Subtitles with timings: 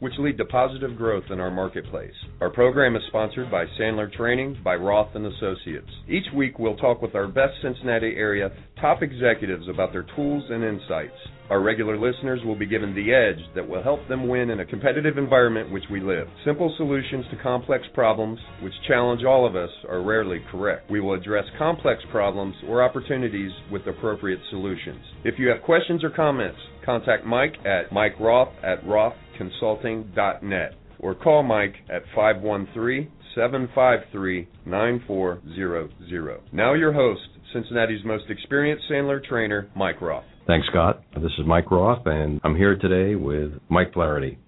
[0.00, 2.12] which lead to positive growth in our marketplace.
[2.40, 5.90] Our program is sponsored by Sandler Training by Roth and Associates.
[6.08, 10.62] Each week we'll talk with our best Cincinnati area top executives about their tools and
[10.62, 11.16] insights.
[11.48, 14.66] Our regular listeners will be given the edge that will help them win in a
[14.66, 16.26] competitive environment which we live.
[16.44, 20.90] Simple solutions to complex problems, which challenge all of us, are rarely correct.
[20.90, 25.00] We will address complex problems or opportunities with appropriate solutions.
[25.24, 31.42] If you have questions or comments, contact Mike at Mike Roth at rothconsulting.net or call
[31.42, 36.40] Mike at 513 753 9400.
[36.52, 37.20] Now, your host,
[37.52, 40.24] Cincinnati's most experienced Sandler trainer, Mike Roth.
[40.46, 41.02] Thanks, Scott.
[41.14, 44.38] This is Mike Roth, and I'm here today with Mike Flaherty.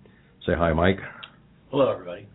[0.47, 1.01] Say hi, Mike.
[1.71, 2.27] Hello, everybody.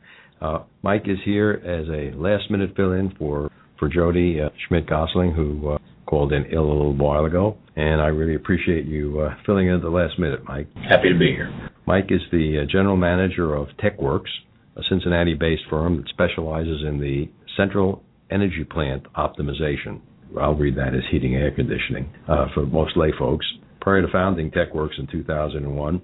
[0.42, 5.72] Uh, Mike is here as a last-minute fill-in for for Jody uh, Schmidt Gosling, who
[5.72, 9.68] uh, called in ill a little while ago, and I really appreciate you uh, filling
[9.68, 10.68] in at the last minute, Mike.
[10.90, 11.72] Happy to be here.
[11.86, 14.24] Mike is the uh, general manager of TekWorx,
[14.78, 20.02] a Cincinnati-based firm that specializes in the central energy plant optimization.
[20.40, 23.46] I'll read that as heating and air conditioning uh, for most lay folks.
[23.82, 26.02] Prior to founding TekWorx in 2001,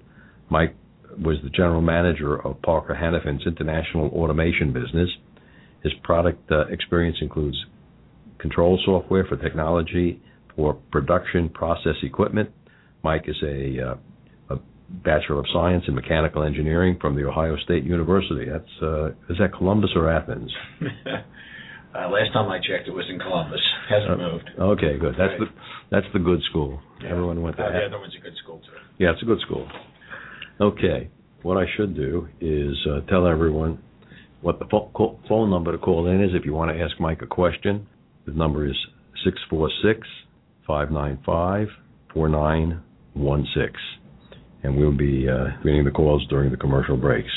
[0.50, 0.76] Mike
[1.18, 5.08] was the general manager of Parker Hannifin's international automation business.
[5.82, 7.56] His product uh, experience includes
[8.40, 10.20] control software for technology
[10.56, 12.50] for production process equipment.
[13.02, 14.58] Mike is a, uh, a
[15.04, 18.46] Bachelor of Science in Mechanical Engineering from the Ohio State University.
[18.50, 20.52] That's uh, is that Columbus or Athens?
[21.92, 23.58] Uh, last time I checked, it was in Columbus.
[23.88, 24.48] Hasn't Uh, moved.
[24.60, 25.14] Okay, good.
[25.18, 25.40] That's Right.
[25.40, 25.46] the
[25.90, 26.78] that's the good school.
[27.02, 27.08] Yeah.
[27.10, 27.84] Everyone went to Uh, the that.
[27.86, 28.78] other one's a good school too.
[28.98, 29.66] Yeah, it's a good school.
[30.60, 31.08] Okay,
[31.42, 33.80] what I should do is uh, tell everyone
[34.40, 34.66] what the
[35.28, 37.88] phone number to call in is if you want to ask Mike a question.
[38.26, 38.76] The number is
[39.24, 40.06] six four six
[40.66, 41.68] five nine five
[42.12, 42.82] four nine
[43.14, 43.72] one six,
[44.62, 47.30] and we'll be uh, the calls during the commercial breaks.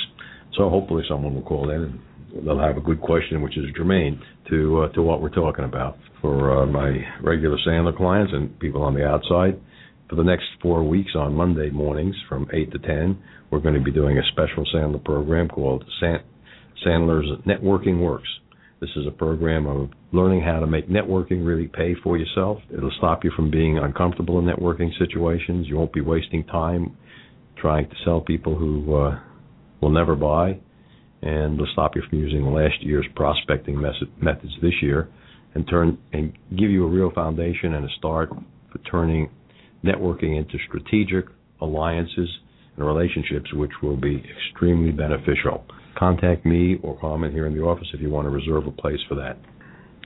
[0.58, 2.00] So hopefully someone will call in and
[2.46, 5.98] they'll have a good question which is germane to uh, to what we're talking about
[6.22, 9.60] for uh, my regular Sandler clients and people on the outside.
[10.10, 13.18] For the next four weeks on Monday mornings from 8 to 10,
[13.50, 16.24] we're going to be doing a special Sandler program called San-
[16.86, 18.28] Sandler's Networking Works.
[18.84, 22.58] This is a program of learning how to make networking really pay for yourself.
[22.70, 25.68] It'll stop you from being uncomfortable in networking situations.
[25.70, 26.98] You won't be wasting time
[27.56, 29.20] trying to sell people who uh,
[29.80, 30.60] will never buy
[31.22, 35.08] and it'll stop you from using last year's prospecting methods this year,
[35.56, 38.30] and turn and give you a real foundation and a start
[38.70, 39.30] for turning
[39.86, 41.24] networking into strategic
[41.62, 42.30] alliances
[42.76, 45.64] and relationships, which will be extremely beneficial.
[45.98, 49.00] Contact me or Carmen here in the office if you want to reserve a place
[49.08, 49.38] for that.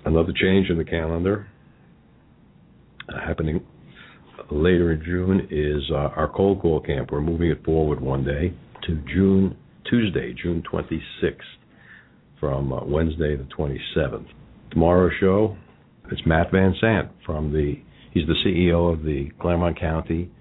[0.05, 1.47] Another change in the calendar
[3.09, 3.65] uh, happening
[4.51, 7.11] later in June is uh, our cold call camp.
[7.11, 8.53] We're moving it forward one day
[8.85, 9.57] to June
[9.89, 11.37] Tuesday, June 26th,
[12.39, 14.27] from uh, Wednesday the 27th.
[14.71, 15.57] Tomorrow's show,
[16.11, 17.75] it's Matt Van Sant from the.
[18.11, 20.31] He's the CEO of the Clermont County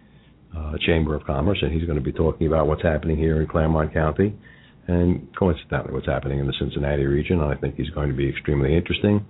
[0.57, 3.49] uh, Chamber of Commerce, and he's going to be talking about what's happening here in
[3.49, 4.35] Clermont County,
[4.89, 7.41] and coincidentally, what's happening in the Cincinnati region.
[7.41, 9.25] I think he's going to be extremely interesting.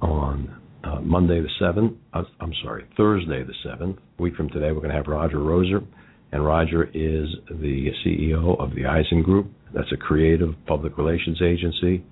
[0.00, 4.72] On uh, Monday the 7th, uh, I'm sorry, Thursday the 7th, a week from today,
[4.72, 5.86] we're going to have Roger Roser
[6.34, 9.52] and Roger is the CEO of the Eisen Group.
[9.72, 12.04] That's a creative public relations agency,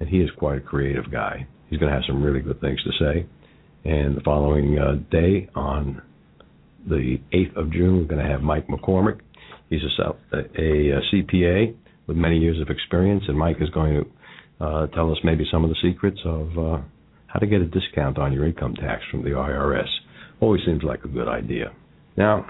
[0.00, 1.46] and he is quite a creative guy.
[1.68, 3.26] He's going to have some really good things to say.
[3.84, 6.00] And the following uh, day, on
[6.88, 9.20] the 8th of June, we're going to have Mike McCormick.
[9.68, 11.74] He's a, a, a CPA
[12.06, 15.64] with many years of experience, and Mike is going to uh, tell us maybe some
[15.64, 16.78] of the secrets of uh,
[17.26, 19.88] how to get a discount on your income tax from the IRS.
[20.40, 21.72] Always seems like a good idea.
[22.16, 22.46] Now,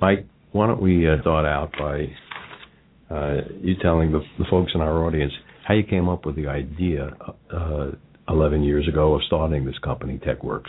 [0.00, 4.80] Mike, why don't we uh, start out by uh, you telling the, the folks in
[4.80, 5.32] our audience
[5.66, 7.10] how you came up with the idea
[7.52, 7.90] uh,
[8.28, 10.64] 11 years ago of starting this company, TekWorx?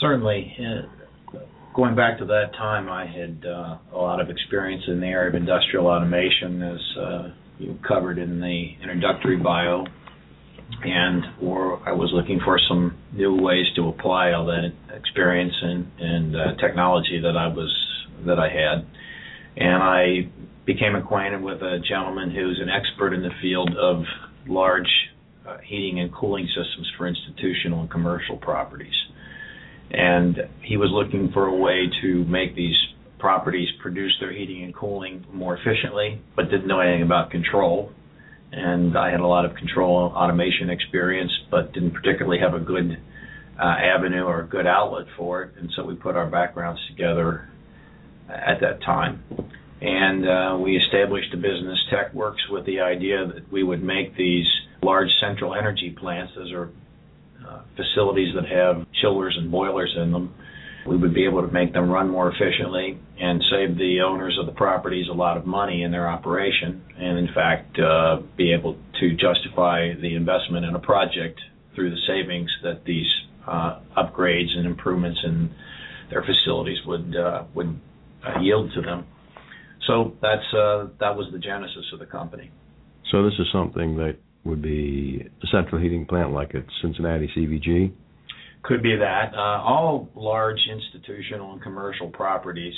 [0.00, 0.56] Certainly.
[0.58, 1.38] Uh,
[1.74, 5.28] going back to that time, I had uh, a lot of experience in the area
[5.28, 7.28] of industrial automation, as uh,
[7.60, 9.84] you covered in the introductory bio,
[10.82, 15.90] and or I was looking for some new ways to apply all that experience and,
[15.98, 17.70] and uh, technology that I was
[18.26, 18.86] that I had,
[19.56, 20.30] and I
[20.64, 24.04] became acquainted with a gentleman who's an expert in the field of
[24.46, 24.88] large
[25.46, 28.94] uh, heating and cooling systems for institutional and commercial properties.
[29.90, 32.76] and he was looking for a way to make these
[33.20, 37.92] properties produce their heating and cooling more efficiently, but didn't know anything about control.
[38.52, 43.00] And I had a lot of control automation experience, but didn't particularly have a good
[43.58, 45.52] uh, avenue or a good outlet for it.
[45.58, 47.48] And so we put our backgrounds together
[48.28, 49.22] at that time.
[49.80, 54.46] And uh, we established a business, TekWorx, with the idea that we would make these
[54.82, 56.32] large central energy plants.
[56.36, 56.70] Those are
[57.46, 60.34] uh, facilities that have chillers and boilers in them
[60.86, 64.46] we would be able to make them run more efficiently and save the owners of
[64.46, 68.76] the properties a lot of money in their operation, and in fact, uh, be able
[68.98, 71.40] to justify the investment in a project
[71.74, 73.08] through the savings that these
[73.46, 75.50] uh, upgrades and improvements in
[76.10, 77.78] their facilities would uh, would
[78.26, 79.06] uh, yield to them.
[79.86, 82.50] So that's uh, that was the genesis of the company.
[83.10, 87.92] So this is something that would be a central heating plant like at Cincinnati CVG.
[88.62, 89.32] Could be that.
[89.34, 92.74] Uh, all large institutional and commercial properties,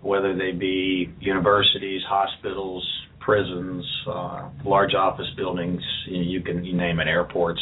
[0.00, 2.84] whether they be universities, hospitals,
[3.20, 7.60] prisons, uh, large office buildings, you, you can you name it, airports,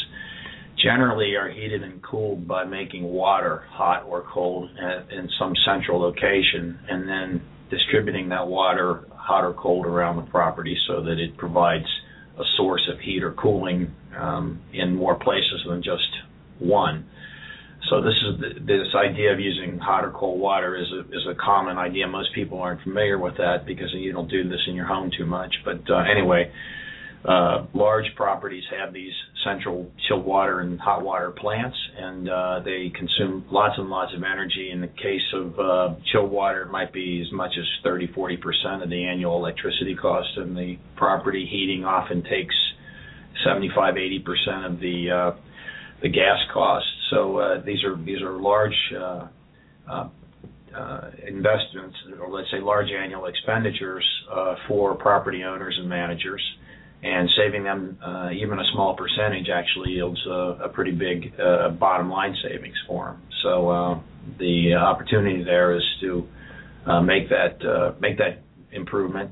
[0.82, 6.00] generally are heated and cooled by making water hot or cold at, in some central
[6.00, 11.36] location, and then distributing that water hot or cold around the property so that it
[11.36, 11.86] provides
[12.38, 16.08] a source of heat or cooling um, in more places than just
[16.58, 17.06] one.
[17.90, 21.34] So this is this idea of using hot or cold water is a, is a
[21.34, 22.06] common idea.
[22.06, 25.26] Most people aren't familiar with that because you don't do this in your home too
[25.26, 25.52] much.
[25.64, 26.52] But uh, anyway,
[27.24, 29.12] uh, large properties have these
[29.44, 34.22] central chilled water and hot water plants, and uh, they consume lots and lots of
[34.22, 34.70] energy.
[34.72, 38.36] In the case of uh, chilled water, it might be as much as 30, 40
[38.38, 42.54] percent of the annual electricity cost, and the property heating often takes
[43.44, 45.51] 75, 80 percent of the uh,
[46.02, 46.88] the gas costs.
[47.10, 49.28] So uh, these are these are large uh,
[49.88, 50.08] uh,
[51.26, 54.04] investments, or let's say large annual expenditures
[54.66, 56.42] for property owners and managers,
[57.02, 57.98] and saving them
[58.34, 63.22] even a small percentage actually yields a, pretty big uh, bottom line savings for them.
[63.42, 64.02] So
[64.38, 66.26] the opportunity there is to
[67.02, 69.30] make that make that improvement,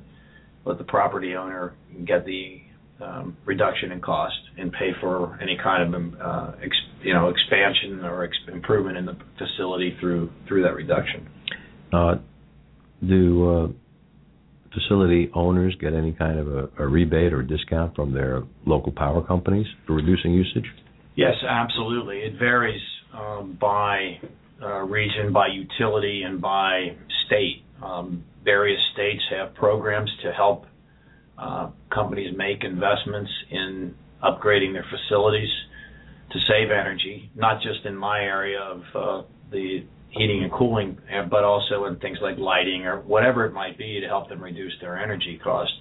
[0.64, 1.72] let the property owner
[2.04, 2.60] get the
[3.00, 8.04] um, reduction in cost and pay for any kind of uh, ex, you know expansion
[8.04, 11.28] or ex- improvement in the facility through through that reduction.
[11.92, 12.16] Uh,
[13.06, 13.68] do uh,
[14.72, 19.22] facility owners get any kind of a, a, rebate or discount from their local power
[19.22, 20.66] companies for reducing usage?
[21.16, 22.18] Yes, absolutely.
[22.18, 22.80] It varies
[23.12, 24.20] um, by
[24.62, 26.96] uh, region, by utility, and by
[27.26, 27.64] state.
[27.82, 30.66] Um, various states have programs to help
[31.92, 35.48] companies make investments in upgrading their facilities
[36.32, 40.98] to save energy, not just in my area of uh, the heating and cooling,
[41.30, 44.72] but also in things like lighting or whatever it might be to help them reduce
[44.80, 45.74] their energy costs.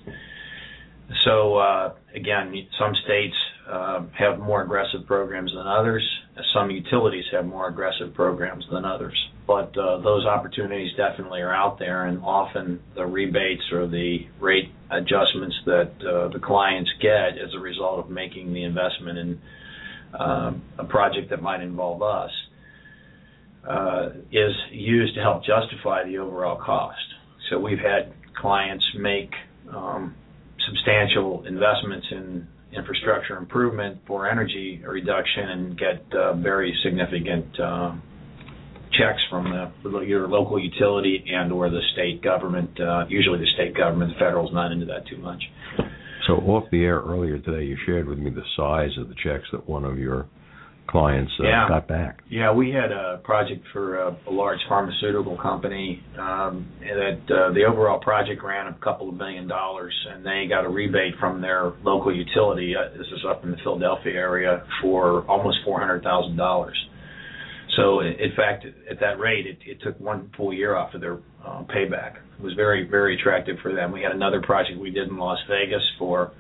[1.25, 3.35] So uh, again, some states
[3.67, 6.07] uh, have more aggressive programs than others.
[6.53, 9.17] Some utilities have more aggressive programs than others.
[9.47, 14.71] But uh, those opportunities definitely are out there, and often the rebates or the rate
[14.91, 19.41] adjustments that the clients get as a result of making the investment in
[20.13, 22.31] a project that might involve us
[24.31, 27.01] is used to help justify the overall cost.
[27.49, 29.31] So we've had clients make
[29.73, 30.15] um,
[30.67, 37.93] substantial investments in infrastructure improvement for energy reduction and get uh, very significant uh,
[38.91, 42.79] checks from the, your local utility and or the state government.
[42.79, 45.41] Uh, usually the state government, the federal's not into that too much.
[46.27, 49.45] So off the air earlier today, you shared with me the size of the checks
[49.51, 50.27] that one of your
[50.89, 51.67] clients uh, yeah.
[51.67, 52.19] got back.
[52.29, 57.63] Yeah, we had a project for a, a large pharmaceutical company um, that uh, the
[57.69, 61.73] overall project ran a couple of million dollars, and they got a rebate from their
[61.83, 62.73] local utility.
[62.75, 66.77] Uh, this is up in the Philadelphia area for almost four hundred thousand dollars.
[67.75, 71.19] So, in fact, at that rate, it, it took one full year off of their
[71.45, 72.15] uh, payback.
[72.37, 73.91] It was very, very attractive for them.
[73.91, 76.31] We had another project we did in Las Vegas for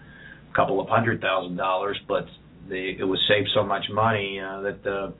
[0.51, 2.25] a couple of hundred thousand dollars, but
[2.69, 5.13] they, it was saved so much money uh, that the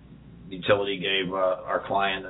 [0.49, 2.25] utility gave uh, our client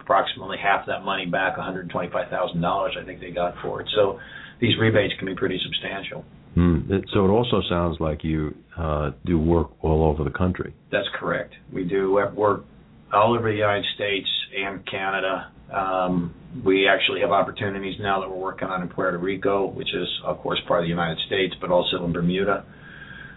[0.00, 3.88] approximately half that money back, $125,000 I think they got for it.
[3.94, 4.18] So
[4.60, 6.24] these rebates can be pretty substantial.
[6.56, 7.04] Mm.
[7.14, 10.74] So it also sounds like you uh, do work all over the country.
[10.90, 11.54] That's correct.
[11.72, 12.64] We do work
[13.12, 15.50] all over the United States and Canada.
[15.72, 20.08] Um, we actually have opportunities now that we're working on in Puerto Rico, which is
[20.24, 22.64] of course part of the United States, but also in Bermuda.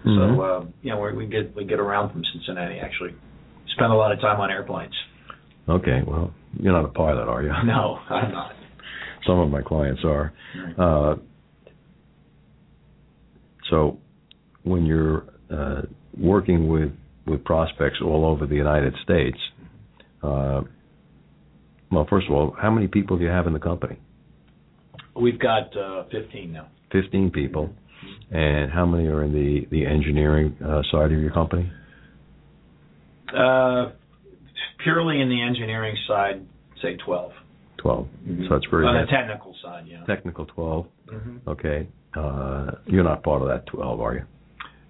[0.05, 0.35] Mm-hmm.
[0.37, 3.15] So uh, you know we get we get around from Cincinnati actually.
[3.75, 4.93] Spend a lot of time on airplanes.
[5.67, 7.51] Okay, well, you're not a pilot, are you?
[7.65, 8.51] No, I'm not.
[9.25, 10.31] Some of my clients are.
[10.77, 11.15] Uh,
[13.71, 13.97] so,
[14.63, 15.81] when you're uh,
[16.17, 16.91] working with
[17.25, 19.37] with prospects all over the United States,
[20.21, 20.61] uh,
[21.91, 23.97] well, first of all, how many people do you have in the company?
[25.19, 26.67] We've got uh, 15 now.
[26.91, 27.71] Fifteen people,
[28.31, 31.71] and how many are in the the engineering uh, side of your company?
[33.35, 33.91] Uh,
[34.83, 36.45] purely in the engineering side,
[36.81, 37.31] say 12.
[37.77, 38.47] 12 Mhm.
[38.47, 40.03] So that's very On the technical side, yeah.
[40.05, 40.87] technical twelve.
[41.09, 44.23] hmm Okay, uh, you're not part of that twelve, are you?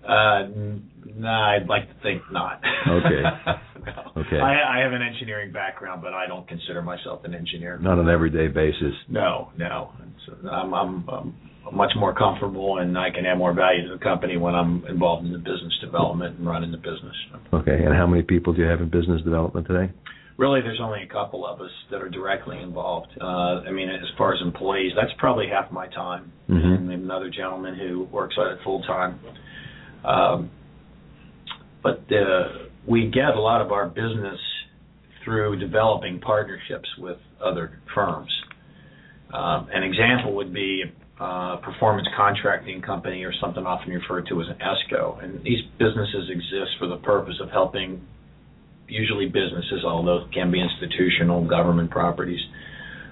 [0.07, 2.62] Uh, n- nah, I'd like to think not.
[2.88, 3.21] Okay.
[3.24, 3.31] no.
[4.17, 4.39] Okay.
[4.39, 7.77] I, I have an engineering background, but I don't consider myself an engineer.
[7.77, 8.93] Not on an everyday basis.
[9.09, 9.91] No, no.
[10.00, 11.35] It's, I'm, I'm, I'm
[11.72, 15.25] much more comfortable, and I can add more value to the company when I'm involved
[15.25, 17.15] in the business development and running the business.
[17.53, 19.91] Okay, and how many people do you have in business development today?
[20.38, 23.07] Really, there's only a couple of us that are directly involved.
[23.19, 26.31] Uh, I mean, as far as employees, that's probably half my time.
[26.50, 26.75] Mhm.
[26.77, 29.19] And another gentleman who works at it full time.
[30.03, 30.50] Um,
[31.81, 34.39] but uh, we get a lot of our business
[35.24, 38.29] through developing partnerships with other firms.
[39.34, 40.84] Um, an example would be
[41.19, 45.24] uh, performance contracting company or something often referred to as an ESCO.
[45.24, 48.05] And these businesses exist for the purpose of helping
[48.88, 52.41] usually businesses, although it can be institutional government properties,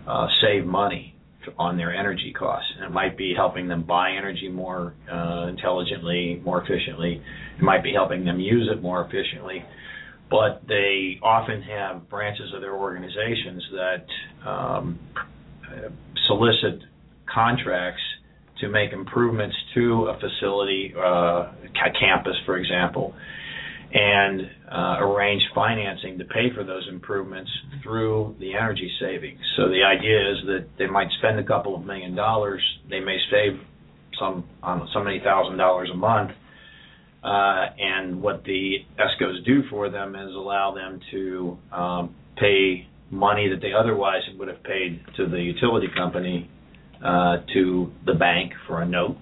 [0.08, 1.16] uh, save money
[1.58, 2.70] on their energy costs.
[2.76, 7.22] And it might be helping them buy energy more uh, intelligently, more efficiently.
[7.58, 9.64] It might be helping them use it more efficiently.
[10.30, 15.00] But they often have branches of their organizations that um,
[16.28, 16.82] solicit
[17.34, 18.02] contracts
[18.62, 23.14] to make improvements to a facility, uh, ca- campus, for example,
[23.94, 27.52] and uh, arrange financing to pay for those improvements
[27.84, 29.40] through the energy savings.
[29.58, 33.18] So the idea is that they might spend a couple of million dollars, they may
[33.30, 33.60] save
[34.20, 36.32] some um, so many thousand dollars a month,
[37.24, 43.48] uh, and what the ESCOs do for them is allow them to um, pay money
[43.50, 46.50] that they otherwise would have paid to the utility company
[47.04, 49.18] uh, to the bank for a note.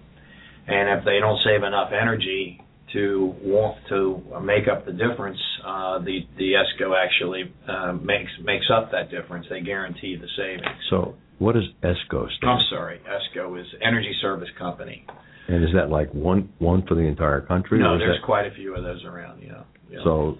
[0.67, 2.61] And if they don't save enough energy
[2.93, 8.65] to want to make up the difference, uh, the the ESCO actually uh, makes makes
[8.73, 9.47] up that difference.
[9.50, 10.77] They guarantee the savings.
[10.89, 12.51] So, what does ESCO stand?
[12.51, 15.05] I'm sorry, ESCO is Energy Service Company.
[15.47, 17.79] And is that like one one for the entire country?
[17.79, 19.41] No, there's that- quite a few of those around.
[19.41, 19.63] Yeah.
[19.89, 20.00] yeah.
[20.03, 20.38] So,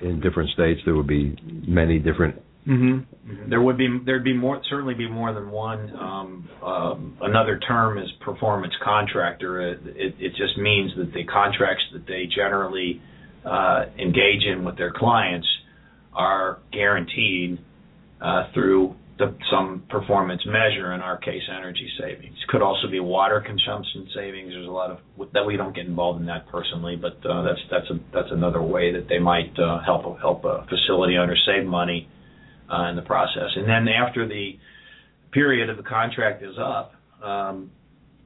[0.00, 2.40] in different states, there would be many different.
[2.66, 3.50] Mm-hmm.
[3.50, 5.96] There would be there'd be more certainly be more than one.
[5.96, 9.72] Um, um, another term is performance contractor.
[9.72, 13.02] It, it, it just means that the contracts that they generally
[13.44, 15.46] uh, engage in with their clients
[16.12, 17.58] are guaranteed
[18.20, 20.92] uh, through the, some performance measure.
[20.92, 24.50] In our case, energy savings could also be water consumption savings.
[24.50, 24.98] There's a lot of
[25.32, 28.62] that we don't get involved in that personally, but uh, that's that's a that's another
[28.62, 32.08] way that they might uh, help help a facility owner save money
[32.72, 33.50] uh, in the process.
[33.56, 34.58] And then after the
[35.32, 37.70] period of the contract is up, um,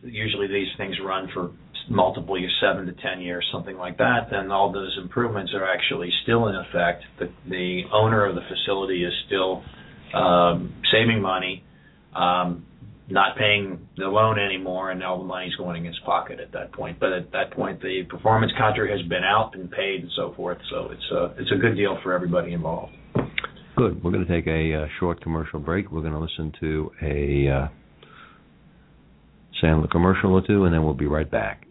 [0.02, 1.50] usually these things run for
[1.88, 4.28] multiple years, seven to ten years, something like that.
[4.30, 7.04] Then all those improvements are actually still in effect.
[7.18, 9.62] The, the owner of the facility is still
[10.14, 11.64] um, saving money,
[12.14, 12.66] um,
[13.08, 16.72] not paying the loan anymore, and all the money's going in his pocket at that
[16.72, 16.98] point.
[16.98, 20.58] But at that point, the performance contract has been out and paid and so forth.
[20.70, 22.94] So it's a it's a good deal for everybody involved.
[23.76, 24.02] Good.
[24.02, 25.92] We're going to take a uh, short commercial break.
[25.92, 27.68] We're going to listen to a uh,
[29.62, 31.66] Sandler commercial or two, and then we'll be right back.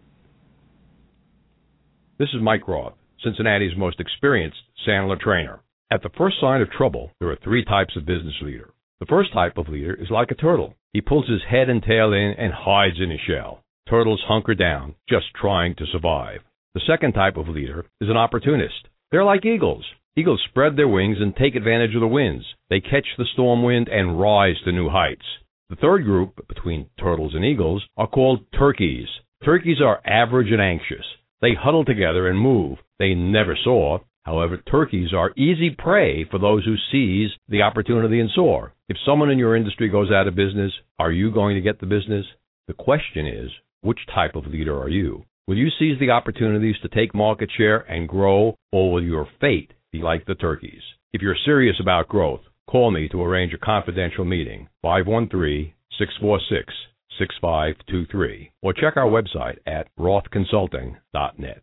[2.16, 2.92] This is Mike Roth,
[3.24, 5.58] Cincinnati's most experienced Sandler trainer.
[5.90, 8.70] At the first sign of trouble, there are three types of business leader.
[9.00, 10.74] The first type of leader is like a turtle.
[10.92, 13.64] He pulls his head and tail in and hides in his shell.
[13.90, 16.42] Turtles hunker down, just trying to survive.
[16.74, 18.86] The second type of leader is an opportunist.
[19.10, 19.84] They're like eagles.
[20.18, 22.42] Eagles spread their wings and take advantage of the winds.
[22.70, 25.26] They catch the storm wind and rise to new heights.
[25.68, 29.08] The third group, between turtles and eagles, are called turkeys.
[29.44, 31.04] Turkeys are average and anxious.
[31.42, 32.78] They huddle together and move.
[32.98, 34.00] They never soar.
[34.24, 38.72] However, turkeys are easy prey for those who seize the opportunity and soar.
[38.88, 41.86] If someone in your industry goes out of business, are you going to get the
[41.86, 42.24] business?
[42.68, 43.50] The question is,
[43.82, 45.24] which type of leader are you?
[45.46, 49.72] Will you seize the opportunities to take market share and grow, or will your fate
[50.02, 50.82] like the turkeys?
[51.12, 56.74] If you're serious about growth, call me to arrange a confidential meeting, 513 646
[57.18, 61.62] 6523, or check our website at rothconsulting.net.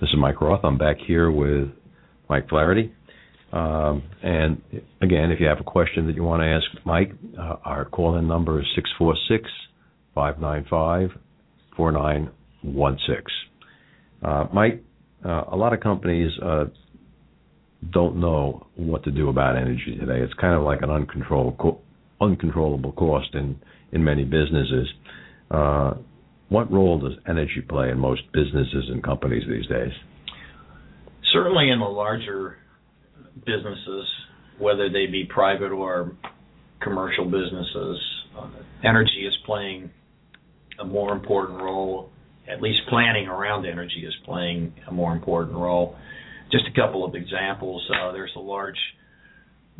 [0.00, 0.64] This is Mike Roth.
[0.64, 1.68] I'm back here with
[2.28, 2.92] Mike Flaherty.
[3.54, 4.60] Um, and
[5.00, 8.16] again, if you have a question that you want to ask Mike, uh, our call
[8.16, 9.48] in number is 646
[10.12, 11.10] 595
[11.76, 13.24] 4916.
[14.24, 14.82] Uh, Mike,
[15.24, 16.64] uh, a lot of companies uh,
[17.92, 20.20] don't know what to do about energy today.
[20.20, 21.80] It's kind of like an uncontrollable
[22.20, 23.60] uncontrollable cost in
[23.92, 24.88] in many businesses.
[25.50, 25.94] Uh,
[26.48, 29.92] what role does energy play in most businesses and companies these days?
[31.32, 32.56] Certainly, in the larger
[33.44, 34.06] businesses,
[34.58, 36.12] whether they be private or
[36.80, 37.98] commercial businesses,
[38.38, 38.48] uh,
[38.84, 39.90] energy is playing
[40.78, 42.10] a more important role
[42.48, 45.96] at least planning around energy is playing a more important role.
[46.52, 47.82] Just a couple of examples.
[47.90, 48.76] Uh, there's a large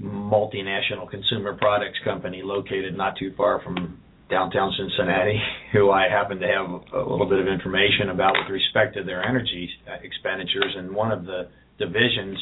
[0.01, 5.41] multinational consumer products company located not too far from downtown Cincinnati,
[5.73, 9.23] who I happen to have a little bit of information about with respect to their
[9.23, 9.69] energy
[10.03, 10.75] expenditures.
[10.77, 12.39] And one of the divisions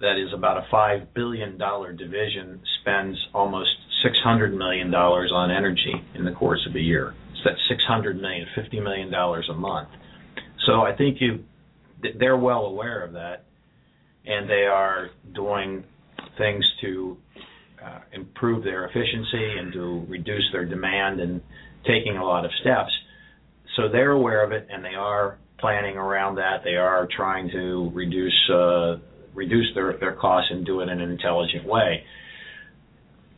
[0.00, 3.70] that is about a five billion dollar division spends almost
[4.02, 7.14] six hundred million dollars on energy in the course of a year.
[7.44, 9.88] That's six hundred million, fifty million dollars a month.
[10.66, 11.44] So I think you,
[12.18, 13.44] they're well aware of that,
[14.26, 15.84] and they are doing
[16.36, 17.16] things to
[17.84, 21.40] uh, improve their efficiency and to reduce their demand and
[21.86, 22.90] taking a lot of steps.
[23.76, 26.62] So they're aware of it, and they are planning around that.
[26.64, 28.96] They are trying to reduce uh,
[29.38, 32.04] reduce their their costs and do it in an intelligent way.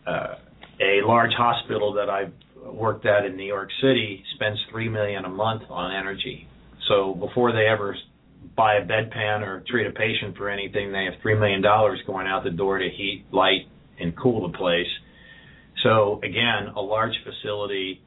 [0.07, 0.35] Uh,
[0.81, 2.33] a large hospital that I've
[2.65, 6.49] worked at in New York City spends three million a month on energy.
[6.89, 7.97] So before they ever
[8.57, 12.27] buy a bedpan or treat a patient for anything, they have three million dollars going
[12.27, 13.69] out the door to heat, light,
[14.01, 14.89] and cool the place.
[15.83, 18.03] So again, a large facility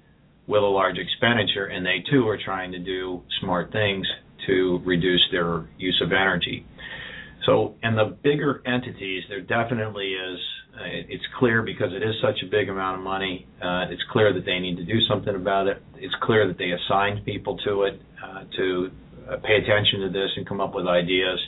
[0.48, 4.06] with a large expenditure, and they too are trying to do smart things
[4.48, 6.66] to reduce their use of energy.
[7.46, 10.40] So in the bigger entities, there definitely is
[10.76, 13.48] uh, it's clear because it is such a big amount of money.
[13.62, 15.84] Uh, it's clear that they need to do something about it.
[15.98, 18.92] It's clear that they assigned people to it uh, to
[19.30, 21.40] uh, pay attention to this and come up with ideas.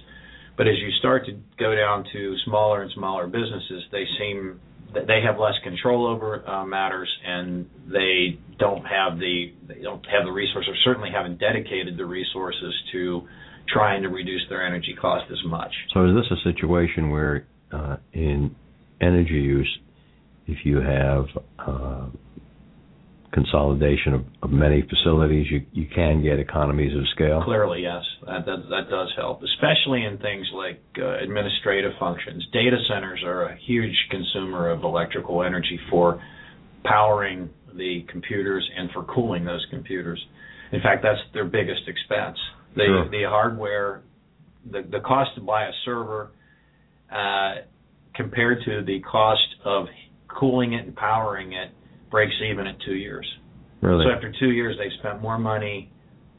[0.57, 4.59] But as you start to go down to smaller and smaller businesses, they seem
[4.93, 10.23] they have less control over uh, matters, and they don't have the they don't have
[10.23, 13.27] the resources, or certainly haven't dedicated the resources to
[13.67, 15.71] trying to reduce their energy cost as much.
[15.93, 18.55] So, is this a situation where uh, in
[19.01, 19.79] energy use,
[20.47, 21.25] if you have
[21.59, 22.07] uh,
[23.31, 27.43] consolidation of, of, many facilities, you you can get economies of scale.
[27.43, 32.45] Clearly, yes, that that, that does help, especially in things like uh, administrative functions.
[32.53, 36.21] Data centers are a huge consumer of electrical energy for
[36.83, 40.23] powering the computers and for cooling those computers.
[40.71, 42.37] In fact, that's their biggest expense.
[42.75, 43.09] The sure.
[43.09, 44.01] the hardware,
[44.69, 46.31] the the cost to buy a server.
[47.11, 47.55] Uh,
[48.15, 49.85] compared to the cost of
[50.27, 51.71] cooling it and powering it
[52.09, 53.27] breaks even at two years.
[53.81, 54.05] Really?
[54.05, 55.91] So after two years, they spent more money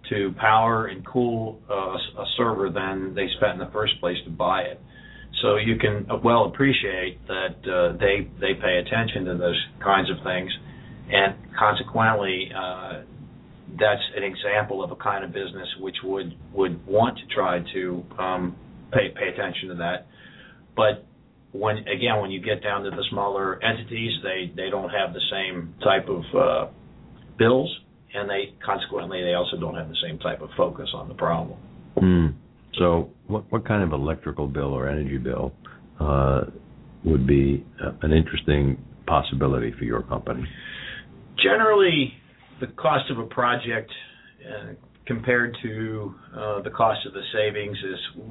[0.09, 4.31] to power and cool uh, a server than they spent in the first place to
[4.31, 4.81] buy it.
[5.43, 10.17] So you can well appreciate that uh, they they pay attention to those kinds of
[10.25, 10.51] things,
[11.11, 13.03] and consequently, uh,
[13.79, 18.05] that's an example of a kind of business which would would want to try to
[18.19, 18.57] um,
[18.93, 20.07] pay pay attention to that.
[20.75, 21.07] But
[21.59, 25.21] when again when you get down to the smaller entities they they don't have the
[25.31, 26.71] same type of uh,
[27.39, 27.75] bills
[28.15, 31.59] and they consequently they also don't have the same type of focus on the problem
[31.97, 32.35] mm.
[32.79, 35.53] so what what kind of electrical bill or energy bill
[36.01, 36.43] uh,
[37.05, 37.65] would be
[38.03, 40.45] an interesting possibility for your company
[41.43, 42.13] generally
[42.61, 43.91] the cost of a project
[44.45, 44.73] uh,
[45.07, 48.23] compared to uh, the cost of the savings is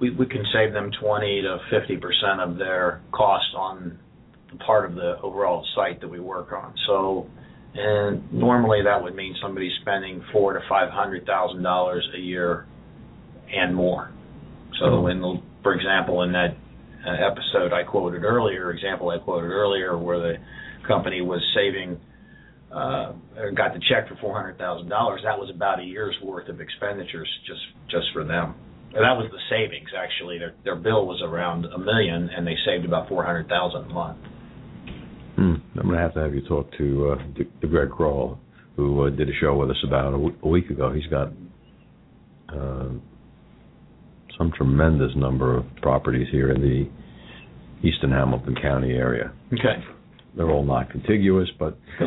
[0.00, 3.98] we, we can save them 20 to 50 percent of their cost on
[4.50, 6.74] the part of the overall site that we work on.
[6.86, 7.26] So,
[7.74, 12.66] and normally that would mean somebody spending four to five hundred thousand dollars a year
[13.52, 14.12] and more.
[14.80, 16.56] So, in the, for example, in that
[17.06, 20.34] uh, episode I quoted earlier, example I quoted earlier, where the
[20.86, 22.00] company was saving
[22.72, 23.12] uh,
[23.56, 25.20] got the check for four hundred thousand dollars.
[25.24, 28.54] That was about a year's worth of expenditures just just for them.
[28.92, 30.38] And that was the savings actually.
[30.38, 33.94] Their their bill was around a million, and they saved about four hundred thousand a
[33.94, 34.18] month.
[35.36, 35.54] Hmm.
[35.78, 38.38] I'm going to have to have you talk to, uh, to, to Greg Kroll,
[38.76, 40.92] who uh, did a show with us about a, w- a week ago.
[40.92, 41.28] He's got
[42.52, 42.88] uh,
[44.36, 49.32] some tremendous number of properties here in the eastern Hamilton County area.
[49.52, 49.82] Okay.
[50.36, 51.76] They're all not contiguous, but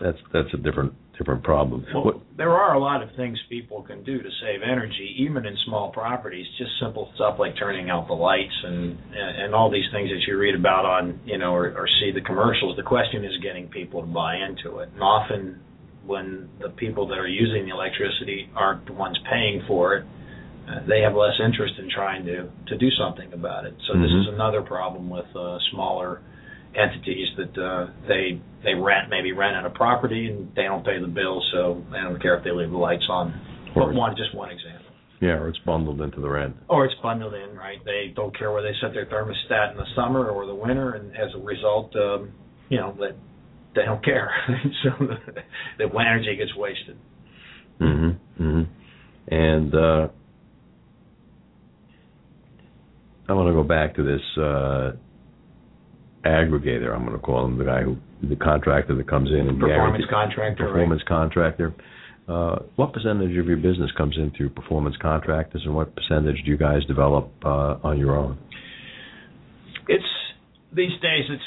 [0.00, 1.84] that's that's a different different problem.
[1.92, 5.44] Well, What- there are a lot of things people can do to save energy, even
[5.44, 6.46] in small properties.
[6.56, 10.20] Just simple stuff like turning out the lights and and, and all these things that
[10.26, 12.76] you read about on you know or, or see the commercials.
[12.76, 15.60] The question is getting people to buy into it, and often
[16.06, 20.06] when the people that are using the electricity aren't the ones paying for it,
[20.66, 23.74] uh, they have less interest in trying to to do something about it.
[23.88, 24.20] So this Mhm.
[24.22, 26.20] is another problem with uh, smaller
[26.74, 31.00] entities that uh, they they rent maybe rent out a property and they don't pay
[31.00, 33.32] the bill, so they don't care if they leave the lights on.
[33.74, 34.86] But one just one example.
[35.20, 36.56] yeah, or it's bundled into the rent.
[36.68, 37.78] Or it's bundled in, right?
[37.84, 41.14] They don't care where they set their thermostat in the summer or the winter, and
[41.16, 42.32] as a result, um,
[42.68, 43.16] you know that
[43.74, 44.30] they don't care.
[44.82, 45.16] so the,
[45.78, 46.96] the energy gets wasted.
[47.78, 48.62] hmm hmm
[49.28, 50.08] And uh,
[53.28, 54.92] I want to go back to this uh,
[56.24, 56.94] aggregator.
[56.94, 60.04] I'm going to call him the guy who, the contractor that comes in and Performance
[60.10, 60.72] contractor, right?
[60.72, 61.74] performance contractor.
[62.28, 66.50] Uh, what percentage of your business comes in through performance contractors, and what percentage do
[66.50, 68.38] you guys develop uh, on your own?
[69.88, 70.04] It's
[70.74, 71.42] these days it's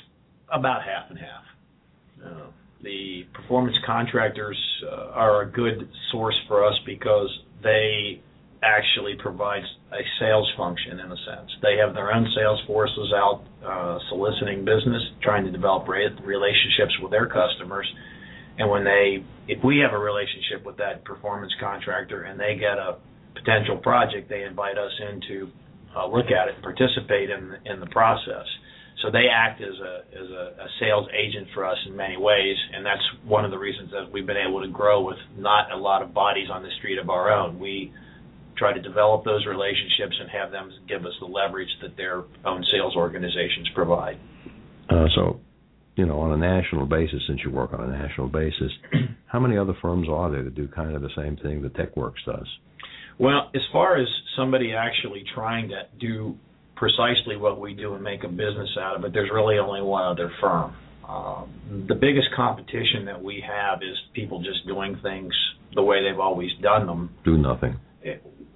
[0.51, 2.25] about half and half.
[2.25, 4.57] Uh, the performance contractors
[4.91, 7.29] uh, are a good source for us because
[7.61, 8.21] they
[8.63, 11.49] actually provides a sales function in a sense.
[11.61, 16.93] They have their own sales forces out uh, soliciting business, trying to develop re- relationships
[17.01, 17.91] with their customers.
[18.57, 22.77] And when they, if we have a relationship with that performance contractor and they get
[22.77, 22.97] a
[23.33, 25.49] potential project, they invite us in to
[25.95, 28.45] uh, look at it, and participate in in the process.
[29.01, 32.55] So they act as a as a, a sales agent for us in many ways,
[32.73, 35.77] and that's one of the reasons that we've been able to grow with not a
[35.77, 37.59] lot of bodies on the street of our own.
[37.59, 37.91] We
[38.57, 42.63] try to develop those relationships and have them give us the leverage that their own
[42.71, 44.17] sales organizations provide.
[44.89, 45.39] Uh, so,
[45.95, 48.71] you know, on a national basis, since you work on a national basis,
[49.27, 52.13] how many other firms are there that do kind of the same thing that TekWorx
[52.25, 52.47] does?
[53.19, 56.35] Well, as far as somebody actually trying to do
[56.75, 60.03] precisely what we do and make a business out of it, there's really only one
[60.03, 60.73] other firm.
[61.07, 65.33] Um, the biggest competition that we have is people just doing things
[65.75, 67.77] the way they've always done them, Do nothing.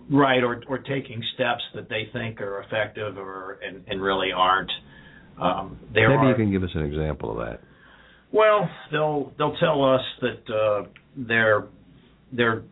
[0.10, 0.44] Right?
[0.44, 4.72] Or or taking steps that they think are effective or and, and really aren't.
[5.42, 7.60] Um, there Maybe are, you can give us an example of that.
[8.32, 10.88] well, they'll they'll tell us that uh,
[11.18, 11.66] they're
[12.32, 12.64] they're,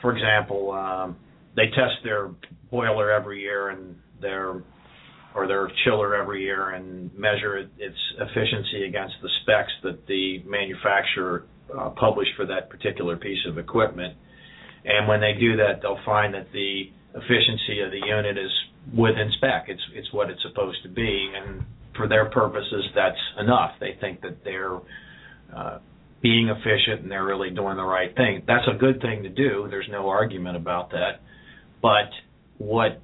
[0.00, 1.16] for example, um,
[1.56, 2.30] they test their
[2.70, 4.62] boiler every year and their
[5.34, 10.42] or their chiller every year and measure it, its efficiency against the specs that the
[10.44, 11.44] manufacturer
[11.78, 14.16] uh, published for that particular piece of equipment.
[14.84, 18.50] And when they do that, they'll find that the efficiency of the unit is
[18.96, 19.66] within spec.
[19.68, 21.64] It's it's what it's supposed to be, and
[21.96, 23.72] for their purposes, that's enough.
[23.80, 24.78] They think that they're
[25.54, 25.78] uh,
[26.22, 28.42] being efficient and they're really doing the right thing.
[28.46, 29.66] That's a good thing to do.
[29.70, 31.20] There's no argument about that.
[31.82, 32.10] But
[32.58, 33.00] what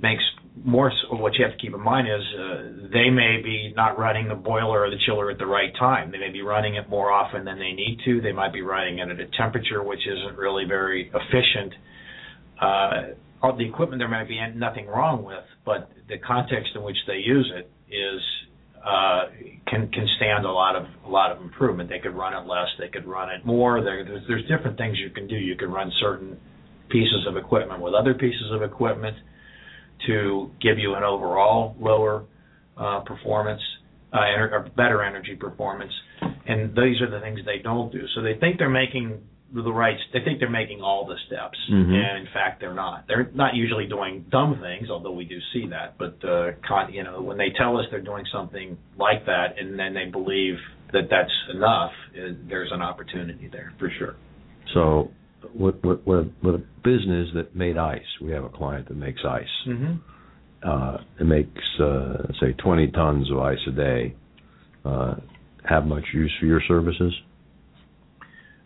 [0.00, 0.22] makes
[0.62, 4.28] more what you have to keep in mind is uh, they may be not running
[4.28, 6.12] the boiler or the chiller at the right time.
[6.12, 8.20] They may be running it more often than they need to.
[8.20, 11.74] They might be running it at a temperature which isn't really very efficient.
[12.60, 13.02] Uh,
[13.42, 17.18] all the equipment there might be nothing wrong with, but the context in which they
[17.18, 18.20] use it is
[18.84, 19.24] uh,
[19.66, 21.88] can can stand a lot of a lot of improvement.
[21.88, 23.82] They could run it less, they could run it more.
[23.82, 25.34] There, there's, there's different things you can do.
[25.34, 26.38] You can run certain
[26.90, 29.16] pieces of equipment with other pieces of equipment
[30.06, 32.24] to give you an overall lower
[32.76, 33.62] uh, performance,
[34.12, 35.92] uh, or better energy performance.
[36.46, 38.02] And these are the things they don't do.
[38.14, 39.20] So they think they're making
[39.52, 39.96] the right.
[40.12, 41.94] They think they're making all the steps, Mhm.
[41.94, 43.06] and in fact they're not.
[43.06, 45.96] They're not usually doing dumb things, although we do see that.
[45.96, 49.78] But uh, con- you know, when they tell us they're doing something like that, and
[49.78, 50.56] then they believe
[50.92, 54.16] that that's enough, uh, there's an opportunity there for sure.
[55.44, 58.96] So, with, with, with, with a business that made ice, we have a client that
[58.96, 59.44] makes ice.
[59.66, 59.94] Mm-hmm.
[60.68, 64.14] Uh, it makes, uh, say, 20 tons of ice a day.
[64.84, 65.14] Uh,
[65.68, 67.14] have much use for your services?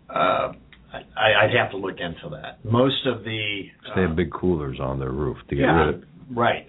[0.09, 0.53] Uh,
[0.93, 2.65] I, I'd have to look into that.
[2.65, 3.63] Most of the
[3.95, 6.05] They uh, have big coolers on their roof to get yeah, rid of.
[6.31, 6.67] right.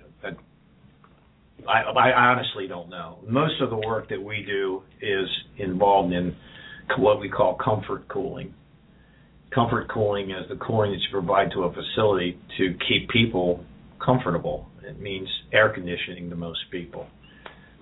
[1.68, 3.20] I, I honestly don't know.
[3.28, 6.36] Most of the work that we do is involved in
[6.98, 8.54] what we call comfort cooling.
[9.52, 13.64] Comfort cooling is the cooling that you provide to a facility to keep people
[14.04, 14.68] comfortable.
[14.84, 17.08] It means air conditioning to most people,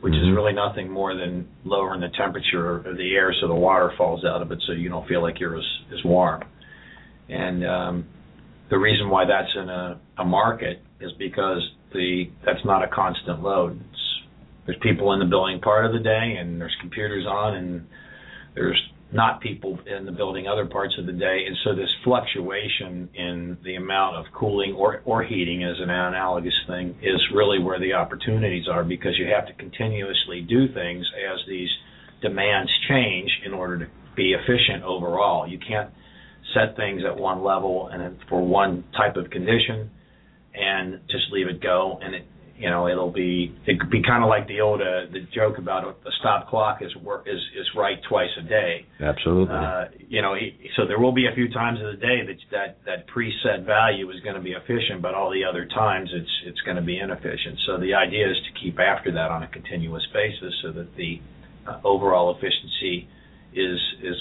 [0.02, 0.24] which Mhm.
[0.24, 4.24] is really nothing more than lowering the temperature of the air so the water falls
[4.24, 6.42] out of it so you don't feel like you're as, as warm.
[7.30, 8.06] And um,
[8.70, 11.62] the reason why that's in a, a market is because
[11.94, 13.80] the that's not a constant load.
[13.92, 14.22] It's,
[14.66, 17.88] there's people in the building part of the day, and there's computers on, and
[18.56, 23.10] there's not people in the building other parts of the day, and so this fluctuation
[23.16, 27.80] in the amount of cooling or or heating as an analogous thing is really where
[27.80, 31.70] the opportunities are because you have to continuously do things as these
[32.22, 35.48] demands change in order to be efficient overall.
[35.48, 35.90] You can't
[36.54, 39.90] set things at one level and for one type of condition
[40.54, 42.26] and just leave it go and it
[42.58, 45.58] you know it'll be it could be kind of like the old uh, the joke
[45.58, 49.56] about a, a stop clock is work is is right twice a day Absolutely.
[49.56, 50.34] uh, you know,
[50.76, 54.10] so there will be a few times of the day that that that preset value
[54.10, 56.98] is going to be efficient, but all the other times it's it's going to be
[56.98, 57.60] inefficient.
[57.68, 61.20] So the idea is to keep after that on a continuous basis, so that the
[61.68, 63.08] uh, overall efficiency
[63.54, 64.16] is is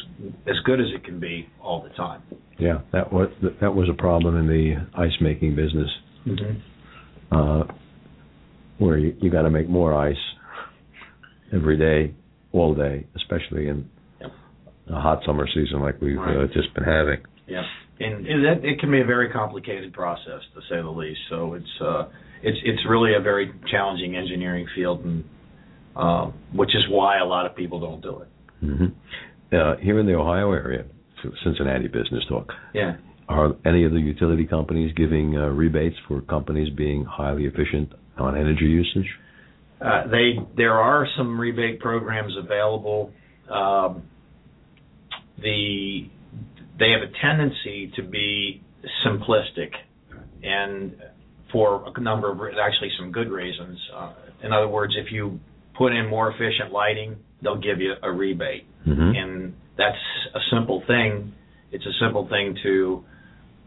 [0.46, 2.22] as good as it can be all the time.
[2.58, 5.90] yeah, that was that was a problem in the ice making business,
[6.26, 6.58] Mm-hmm.
[7.30, 7.64] uh,
[8.78, 10.16] where you, you got to make more ice
[11.52, 12.14] every day,
[12.52, 13.88] all day, especially in
[14.20, 14.30] Yep.
[14.90, 17.20] a hot summer season like we've uh, just been having.
[17.46, 17.62] Yeah,
[18.00, 21.20] and, and that, it can be a very complicated process to say the least.
[21.30, 22.08] So it's uh,
[22.42, 25.24] it's it's really a very challenging engineering field, and
[25.94, 28.28] um, which is why a lot of people don't do it.
[28.60, 28.86] hmm
[29.52, 30.84] Uh, here in the Ohio area,
[31.44, 32.96] Cincinnati Business Talk, Yeah.
[33.28, 38.36] are any of the utility companies giving uh, rebates for companies being highly efficient on
[38.36, 39.08] energy usage?
[39.80, 43.12] Uh, they there are some rebate programs available.
[43.50, 44.02] Um,
[45.38, 46.08] the
[46.78, 48.62] they have a tendency to be
[49.06, 49.70] simplistic,
[50.42, 50.94] and
[51.52, 53.78] for a number of actually some good reasons.
[53.94, 55.38] Uh, in other words, if you
[55.76, 59.16] put in more efficient lighting, they'll give you a rebate, Mm-hmm.
[59.16, 59.96] and that's
[60.34, 61.32] a simple thing.
[61.72, 63.04] It's a simple thing to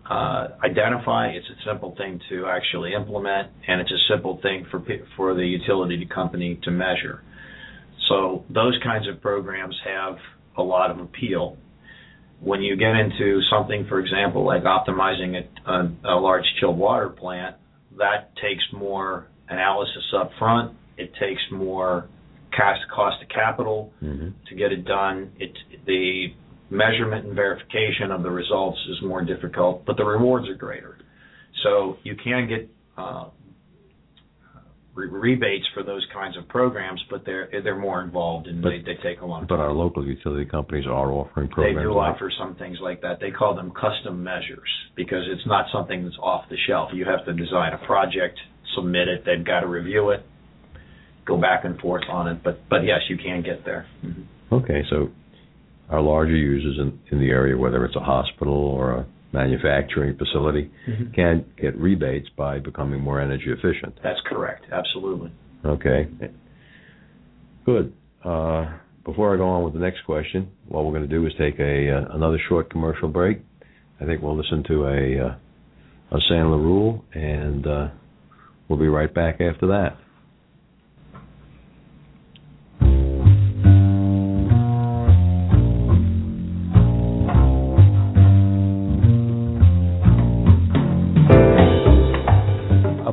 [0.10, 1.28] uh, identify.
[1.28, 4.84] It's a simple thing to actually implement, and it's a simple thing for
[5.15, 7.24] for the utility company to measure.
[8.08, 10.17] So those kinds of programs have
[10.58, 11.58] a lot of appeal.
[12.41, 17.10] When you get into something, for example, like optimizing a, a, a large chilled water
[17.10, 17.58] plant,
[17.98, 20.76] that takes more analysis up front.
[20.98, 22.08] It takes more
[22.56, 25.32] cost cost of capital hmm to get it done.
[25.38, 25.52] It
[25.86, 26.34] the
[26.69, 30.97] measurement and verification of the results is more difficult, but the rewards are greater.
[31.63, 33.25] So you can get uh,
[34.93, 38.79] re- rebates for those kinds of programs, but they're they're more involved and But- they,
[38.79, 39.65] they take a long But time.
[39.65, 41.77] our local utility companies are offering programs.
[41.77, 43.19] They do like- offer some things like that.
[43.19, 46.89] They call them custom measures because it's not something that's off the shelf.
[46.93, 48.38] You have to design a project,
[48.75, 50.23] submit it, they've got to review it,
[51.25, 52.43] go back and forth on it.
[52.43, 53.86] But but yes, you can get there.
[54.05, 54.23] Mhm.
[54.51, 55.10] Okay, so
[55.89, 60.71] our larger users in, in the area, whether it's a hospital or a manufacturing facility,
[61.13, 63.97] can get rebates by becoming more energy efficient.
[64.04, 64.65] That's correct.
[64.71, 65.32] Absolutely.
[65.65, 66.08] Okay.
[67.65, 67.93] Good.
[68.23, 71.34] Uh, before I go on with the next question, what we're going to do is
[71.39, 73.41] take a uh, another short commercial break.
[73.99, 75.36] I think we'll listen to a uh,
[76.12, 77.88] a Sandler rule, and uh,
[78.67, 79.97] we'll be right back after that.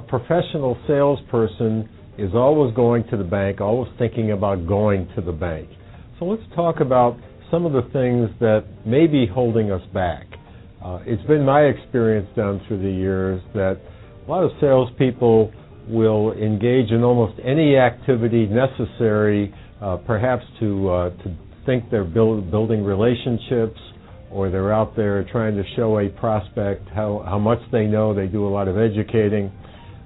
[0.09, 1.89] Professional salesperson
[2.19, 5.69] is always going to the bank, always thinking about going to the bank.
[6.19, 7.19] So let's talk about
[7.51, 10.27] some of the things that may be holding us back.
[10.85, 13.79] Uh, it's been my experience down through the years that
[14.27, 15.53] a lot of salespeople
[15.89, 22.51] will engage in almost any activity necessary, uh, perhaps to uh, to think they're build,
[22.51, 23.79] building relationships,
[24.31, 28.15] or they're out there trying to show a prospect how how much they know.
[28.15, 29.53] They do a lot of educating.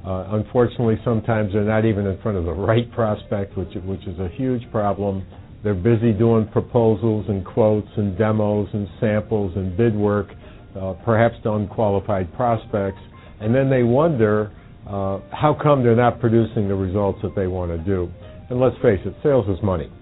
[0.04, 4.18] Uh, unfortunately, sometimes they're not even in front of the right prospect, which which is
[4.18, 5.26] a huge problem.
[5.62, 10.28] They're busy doing proposals and quotes and demos and samples and bid work,
[10.74, 13.00] uh, perhaps to unqualified prospects,
[13.40, 14.50] and then they wonder
[14.86, 18.10] uh, how come they're not producing the results that they want to do.
[18.48, 19.92] And let's face it, sales is money.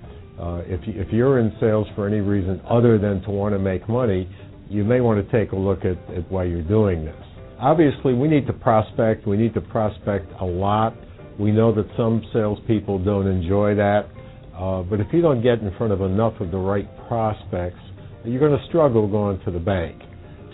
[0.40, 3.58] Uh, if, you, if you're in sales for any reason other than to want to
[3.58, 4.28] make money,
[4.70, 7.27] you may want to take a look at, at why you're doing this.
[7.60, 9.26] Obviously, we need to prospect.
[9.26, 10.94] We need to prospect a lot.
[11.38, 14.08] We know that some salespeople don't enjoy that.
[14.56, 17.78] Uh, but if you don't get in front of enough of the right prospects,
[18.24, 20.02] you're going to struggle going to the bank.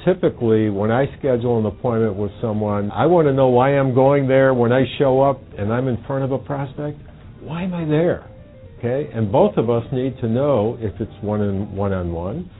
[0.05, 4.29] Typically, when I schedule an appointment with someone, I want to know why I'm going
[4.29, 4.53] there.
[4.53, 7.01] When I show up and I'm in front of a prospect,
[7.41, 8.31] why am I there?
[8.79, 12.51] Okay, and both of us need to know if it's one on one on one.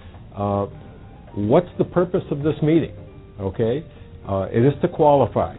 [1.35, 2.97] What's the purpose of this meeting?
[3.39, 3.85] Okay,
[4.29, 5.57] uh, it is to qualify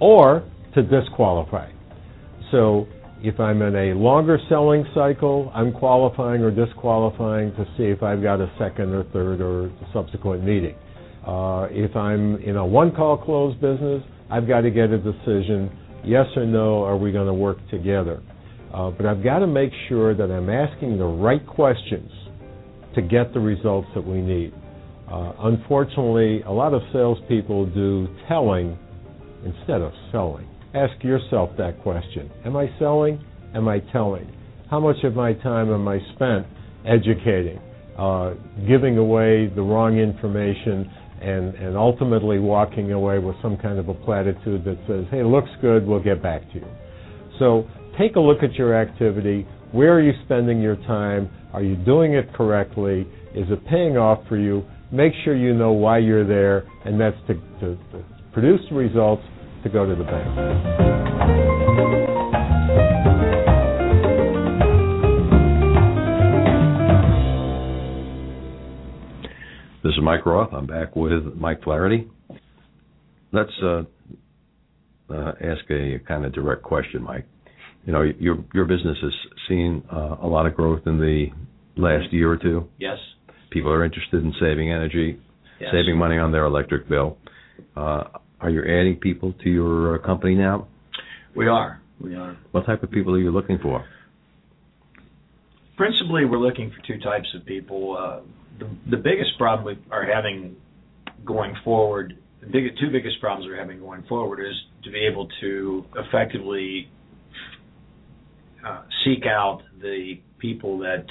[0.00, 1.70] or to disqualify.
[2.50, 2.86] So
[3.20, 8.22] if I'm in a longer selling cycle, I'm qualifying or disqualifying to see if I've
[8.22, 10.76] got a second or third or subsequent meeting.
[11.26, 15.70] Uh, if I'm in a one call close business, I've got to get a decision
[16.04, 18.22] yes or no, are we going to work together?
[18.72, 22.10] Uh, but I've got to make sure that I'm asking the right questions
[22.94, 24.52] to get the results that we need.
[25.10, 28.78] Uh, unfortunately, a lot of salespeople do telling
[29.44, 30.46] instead of selling.
[30.74, 33.24] Ask yourself that question Am I selling?
[33.54, 34.30] Am I telling?
[34.70, 36.46] How much of my time am I spent
[36.84, 37.58] educating,
[37.98, 38.34] uh,
[38.66, 40.90] giving away the wrong information,
[41.22, 45.50] and, and ultimately walking away with some kind of a platitude that says, hey, looks
[45.60, 46.66] good, we'll get back to you.
[47.38, 47.66] So
[47.98, 49.46] take a look at your activity.
[49.72, 51.30] Where are you spending your time?
[51.52, 53.06] Are you doing it correctly?
[53.34, 54.64] Is it paying off for you?
[54.90, 59.22] Make sure you know why you're there, and that's to, to, to produce the results
[59.62, 61.28] to go to the bank.
[69.84, 70.54] This is Mike Roth.
[70.54, 72.08] I'm back with Mike Flaherty.
[73.30, 73.82] Let's uh,
[75.10, 77.26] uh, ask a kind of direct question, Mike.
[77.84, 79.12] You know, your your business has
[79.50, 81.26] seen uh, a lot of growth in the
[81.76, 82.68] last year or two.
[82.78, 82.96] Yes.
[83.50, 85.18] People are interested in saving energy,
[85.60, 85.70] Yes.
[85.72, 87.18] saving money on their electric bill.
[87.76, 88.04] Uh,
[88.40, 90.68] are you adding people to your uh, company now?
[91.34, 91.80] We are.
[92.00, 92.36] We are.
[92.52, 93.84] What type of people are you looking for?
[95.76, 97.96] Principally, we're looking for two types of people.
[97.96, 98.20] Uh,
[98.58, 100.56] the, the biggest problem we are having
[101.24, 105.28] going forward, the big, two biggest problems we're having going forward is to be able
[105.40, 106.88] to effectively
[108.64, 111.04] uh, seek out the people that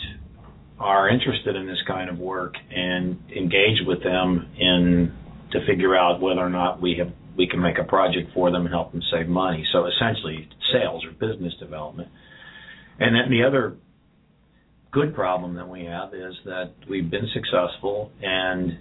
[0.79, 5.13] are interested in this kind of work and engage with them in
[5.51, 8.65] to figure out whether or not we have we can make a project for them
[8.65, 9.63] and help them save money.
[9.71, 12.09] So essentially, sales or business development.
[12.99, 13.77] And then the other
[14.91, 18.79] good problem that we have is that we've been successful and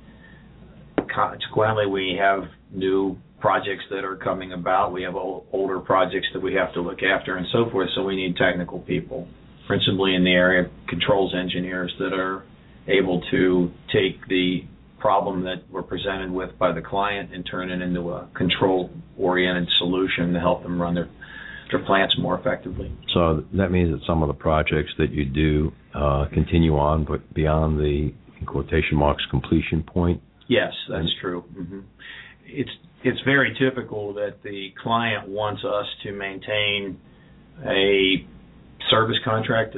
[1.14, 4.92] consequently we have new projects that are coming about.
[4.92, 7.90] We have old, older projects that we have to look after and so forth.
[7.94, 9.28] So we need technical people,
[9.66, 12.44] principally in the area of controls engineers that are
[12.88, 14.64] able to take the
[14.98, 19.68] problem that we're presented with by the client and turn it into a control oriented
[19.78, 21.08] solution to help them run their
[21.70, 22.92] their plants more effectively.
[23.12, 27.34] So that means that some of the projects that you do uh, continue on, but
[27.34, 30.22] beyond the in quotation marks completion point.
[30.48, 31.40] Yes, that's true.
[31.42, 31.80] hmm
[32.46, 32.70] It's
[33.02, 36.98] it's very typical that the client wants us to maintain
[37.64, 38.26] a
[38.90, 39.76] service contract,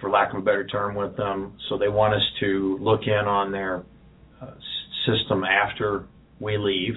[0.00, 1.56] for lack of a better term, with them.
[1.68, 3.84] So they want us to look in on their
[4.40, 4.50] uh,
[5.06, 6.06] system after
[6.40, 6.94] we leave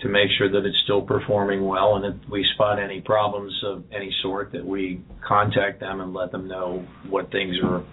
[0.00, 3.84] to make sure that it's still performing well, and if we spot any problems of
[3.92, 7.84] any sort, that we contact them and let them know what things are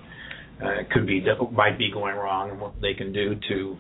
[0.62, 3.78] uh, could be might be going wrong and what they can do to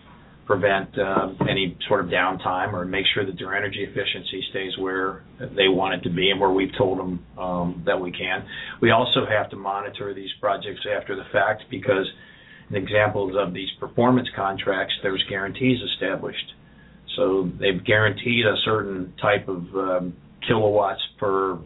[0.49, 5.21] prevent uh, any sort of downtime or make sure that their energy efficiency stays where
[5.39, 8.43] they want it to be and where we've told them um, that we can.
[8.81, 12.07] We also have to monitor these projects after the fact because
[12.71, 16.53] in examples of these performance contracts, there's guarantees established.
[17.15, 20.15] So they've guaranteed a certain type of um,
[20.47, 21.59] kilowatts per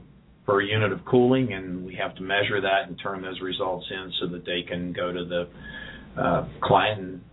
[0.46, 4.12] per unit of cooling, and we have to measure that and turn those results in
[4.20, 7.24] so that they can go to the uh, client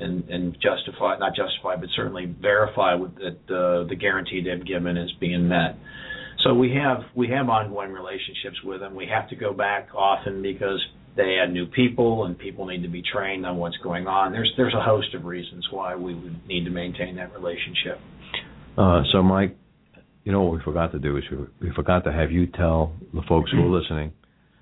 [0.00, 4.96] and, and justify not justify but certainly verify with, that uh, the guarantee they've given
[4.96, 5.76] is being met.
[6.44, 8.94] So we have we have ongoing relationships with them.
[8.94, 10.80] We have to go back often because
[11.16, 14.32] they add new people and people need to be trained on what's going on.
[14.32, 18.00] There's there's a host of reasons why we would need to maintain that relationship.
[18.78, 19.56] Uh, so, Mike,
[20.24, 22.94] you know what we forgot to do is we, we forgot to have you tell
[23.12, 24.12] the folks who are listening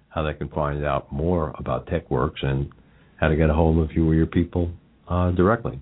[0.08, 2.70] how they can find out more about TekWorx and
[3.16, 4.70] how to get a hold of you or your people
[5.08, 5.80] uh, directly.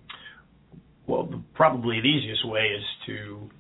[1.07, 3.51] Well, probably the easiest way is to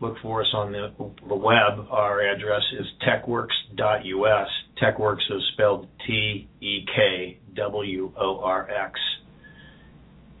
[0.00, 0.92] look for us on the,
[1.28, 1.86] the web.
[1.90, 4.48] Our address is tekworx.us.
[4.82, 8.98] TekWorx is spelled T E K W O R X.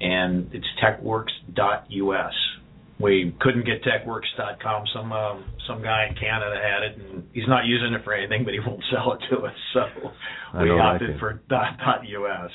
[0.00, 2.34] And it's tekworx.us.
[2.98, 4.84] We couldn't get tekworx.com.
[4.94, 8.44] Some uh, some guy in Canada had it, and he's not using it for anything,
[8.44, 9.54] but he won't sell it to us.
[9.72, 12.50] So we opted like for dot, dot .us.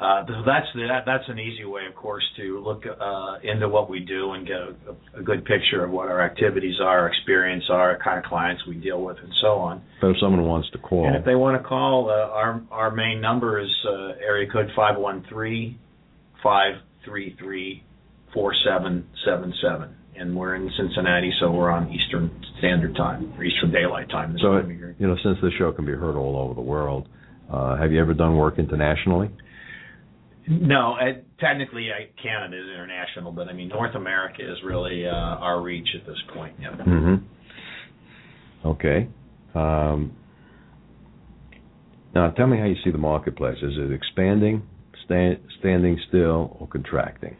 [0.00, 3.88] Uh, so that's that, that's an easy way, of course, to look uh, into what
[3.88, 4.74] we do and get a,
[5.20, 8.74] a, good picture of what our activities are, our experience are, kind of clients we
[8.74, 9.80] deal with, and so on.
[10.00, 12.90] So if someone wants to call, and if they want to call, uh, our our
[12.90, 15.78] main number is uh, area code five one three
[16.42, 16.74] five
[17.04, 17.84] three three
[18.32, 23.44] four seven seven seven, and we're in Cincinnati, so we're on Eastern Standard Time or
[23.44, 24.96] Eastern Daylight Time this so, time of year.
[24.98, 27.06] You know, since this show can be heard all over the world,
[27.48, 29.30] uh, have you ever done work internationally?
[30.46, 35.10] No, uh, technically, uh, Canada is international, but I mean North America is really uh,
[35.10, 36.54] our reach at this point.
[36.60, 36.70] Yeah.
[36.72, 38.68] Mm-hmm.
[38.68, 39.08] Okay.
[39.54, 40.16] Um,
[42.14, 43.56] now, tell me how you see the marketplace.
[43.62, 44.62] Is it expanding,
[45.04, 47.36] stand, standing still, or contracting?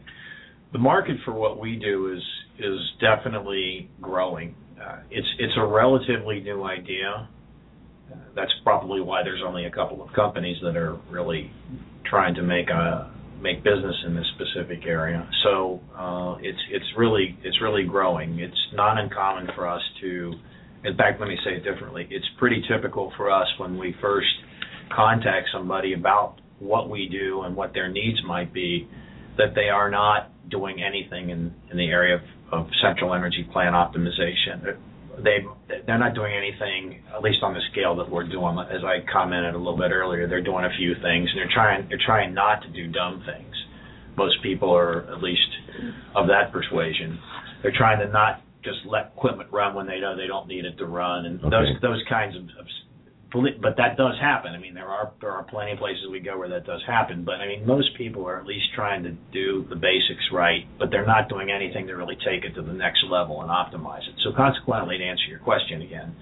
[0.73, 2.23] The market for what we do is
[2.57, 4.55] is definitely growing.
[4.81, 7.29] Uh, it's it's a relatively new idea.
[8.11, 11.51] Uh, that's probably why there's only a couple of companies that are really
[12.09, 15.27] trying to make a make business in this specific area.
[15.43, 18.39] So uh, it's it's really it's really growing.
[18.39, 20.33] It's not uncommon for us to,
[20.83, 22.07] in fact, let me say it differently.
[22.09, 24.27] It's pretty typical for us when we first
[24.95, 28.87] contact somebody about what we do and what their needs might be,
[29.37, 33.75] that they are not doing anything in in the area of, of central energy plant
[33.75, 34.77] optimization
[35.23, 35.45] they
[35.85, 39.55] they're not doing anything at least on the scale that we're doing as I commented
[39.55, 42.61] a little bit earlier they're doing a few things and they're trying they're trying not
[42.63, 43.55] to do dumb things
[44.17, 45.49] most people are at least
[46.15, 47.19] of that persuasion
[47.61, 50.77] they're trying to not just let equipment run when they know they don't need it
[50.77, 51.49] to run and okay.
[51.49, 52.65] those those kinds of, of
[53.33, 54.53] but that does happen.
[54.53, 57.25] I mean, there are there are plenty of places we go where that does happen.
[57.25, 60.89] But I mean, most people are at least trying to do the basics right, but
[60.91, 64.15] they're not doing anything to really take it to the next level and optimize it.
[64.23, 66.15] So consequently, to answer your question again,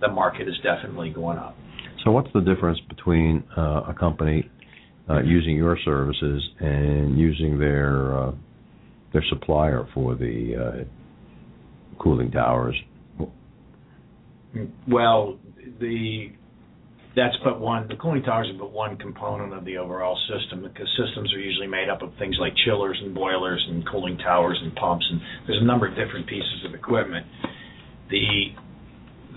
[0.00, 1.56] the market is definitely going up.
[2.04, 4.48] So what's the difference between uh, a company
[5.08, 8.32] uh, using your services and using their uh,
[9.12, 10.84] their supplier for the uh,
[12.00, 12.76] cooling towers?
[14.88, 15.38] Well,
[15.80, 16.32] the
[17.16, 17.88] that's but one.
[17.88, 21.66] The cooling towers are but one component of the overall system because systems are usually
[21.66, 25.60] made up of things like chillers and boilers and cooling towers and pumps and there's
[25.60, 27.26] a number of different pieces of equipment.
[28.10, 28.54] The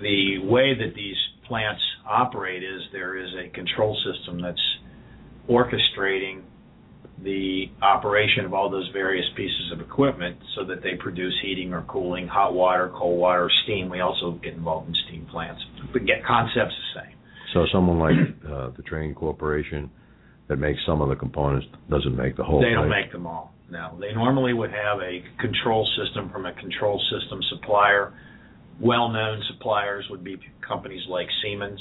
[0.02, 1.16] the way that these
[1.48, 4.62] plants operate is there is a control system that's
[5.50, 6.42] orchestrating
[7.24, 11.84] the operation of all those various pieces of equipment so that they produce heating or
[11.84, 13.90] cooling, hot water, cold water, steam.
[13.90, 15.62] We also get involved in steam plants.
[15.92, 17.13] But get concepts the same.
[17.54, 19.90] So someone like uh, the Trane Corporation
[20.50, 22.62] that makes some of the components doesn't make the whole.
[22.62, 23.54] They don't make them all.
[23.70, 28.14] No, they normally would have a control system from a control system supplier.
[28.80, 30.38] Well-known suppliers would be
[30.68, 31.80] companies like Siemens.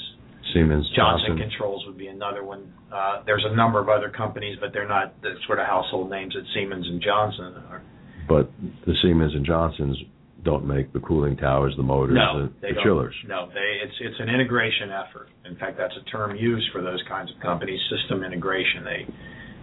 [0.53, 2.73] Siemens Johnson, Johnson Controls would be another one.
[2.91, 6.33] Uh, there's a number of other companies, but they're not the sort of household names
[6.33, 7.81] that Siemens and Johnson are.
[8.27, 8.51] But
[8.85, 9.97] the Siemens and Johnsons
[10.43, 13.15] don't make the cooling towers, the motors, no, the, the chillers.
[13.27, 15.29] No, they, it's it's an integration effort.
[15.45, 18.83] In fact, that's a term used for those kinds of companies, system integration.
[18.83, 19.13] They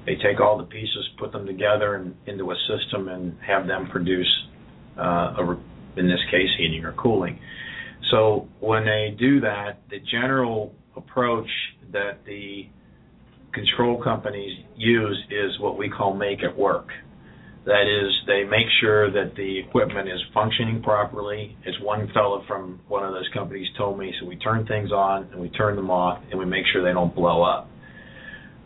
[0.07, 3.89] they take all the pieces, put them together and into a system, and have them
[3.91, 4.31] produce,
[4.99, 5.59] uh, a,
[5.97, 7.39] in this case, heating or cooling.
[8.11, 11.49] So when they do that, the general approach
[11.93, 12.66] that the
[13.53, 16.89] control companies use is what we call make it work.
[17.66, 21.56] That is, they make sure that the equipment is functioning properly.
[21.66, 25.24] As one fellow from one of those companies told me, so we turn things on
[25.32, 27.68] and we turn them off and we make sure they don't blow up.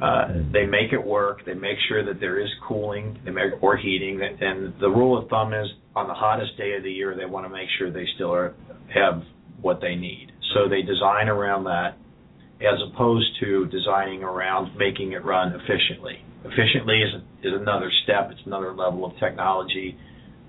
[0.01, 1.45] Uh, they make it work.
[1.45, 4.21] They make sure that there is cooling they make, or heating.
[4.23, 5.67] And the rule of thumb is
[5.97, 8.55] on the hottest day of the year, they want to make sure they still are,
[8.93, 9.23] have
[9.61, 10.31] what they need.
[10.55, 11.97] So they design around that
[12.61, 18.31] as opposed to designing around making it run efficiently efficiently is is another step.
[18.31, 19.97] It's another level of technology.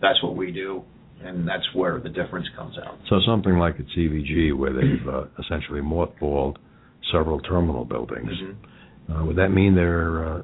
[0.02, 0.84] That's what we do,
[1.22, 2.98] and that's where the difference comes out.
[3.10, 6.58] So something like at CVG, where they've uh, essentially mothballed
[7.12, 9.12] several terminal buildings, mm-hmm.
[9.12, 10.42] uh, would that mean their uh,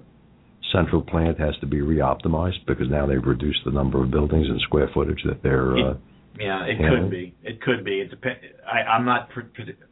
[0.73, 4.59] central plant has to be re-optimized because now they've reduced the number of buildings and
[4.61, 5.93] square footage that they're uh,
[6.39, 7.03] yeah, it handling?
[7.03, 7.35] could be.
[7.43, 7.99] It could be.
[7.99, 8.37] It depend.
[8.65, 9.29] I, I'm not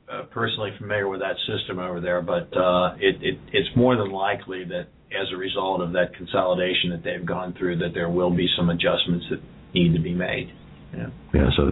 [0.10, 4.12] uh, personally familiar with that system over there, but uh, it, it it's more than
[4.12, 8.30] likely that as a result of that consolidation that they've gone through, that there will
[8.36, 9.42] be some adjustments that
[9.74, 10.52] need to be made.
[10.96, 11.08] Yeah.
[11.34, 11.72] Yeah, so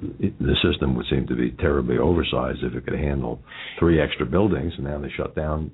[0.00, 3.40] the system would seem to be terribly oversized if it could handle
[3.78, 5.70] three extra buildings, and now they shut down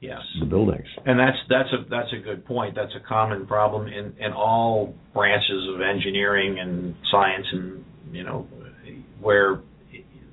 [0.00, 0.20] Yes.
[0.38, 0.86] the buildings.
[1.04, 2.74] And that's that's a that's a good point.
[2.74, 8.48] That's a common problem in in all branches of engineering and science, and you know,
[9.20, 9.60] where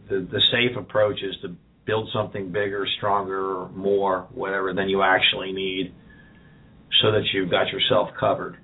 [0.10, 1.56] the the safe approach is to
[1.88, 5.96] build something bigger, stronger, more, whatever than you actually need,
[7.02, 8.58] so that you've got yourself covered.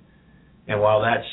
[0.68, 1.26] And while that's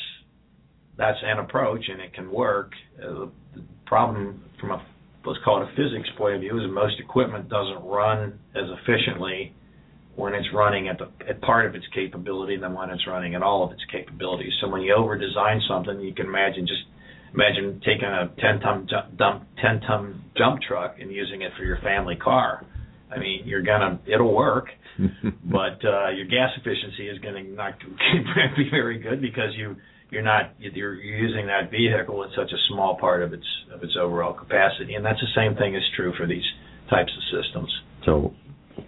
[0.96, 4.86] that's an approach and it can work, uh, the problem from a
[5.24, 9.54] let's call it a physics point of view is most equipment doesn't run as efficiently
[10.16, 13.42] when it's running at the at part of its capability than when it's running at
[13.42, 14.52] all of its capabilities.
[14.60, 16.82] So when you over design something, you can imagine just
[17.34, 21.78] imagine taking a 10 ton dump 10 ton dump truck and using it for your
[21.78, 22.64] family car.
[23.14, 24.66] I mean, you're gonna it'll work,
[25.44, 27.74] but uh, your gas efficiency is gonna not
[28.56, 29.76] be very good because you
[30.10, 33.96] you're not you're using that vehicle at such a small part of its of its
[34.00, 36.44] overall capacity, and that's the same thing is true for these
[36.90, 37.72] types of systems.
[38.04, 38.34] So,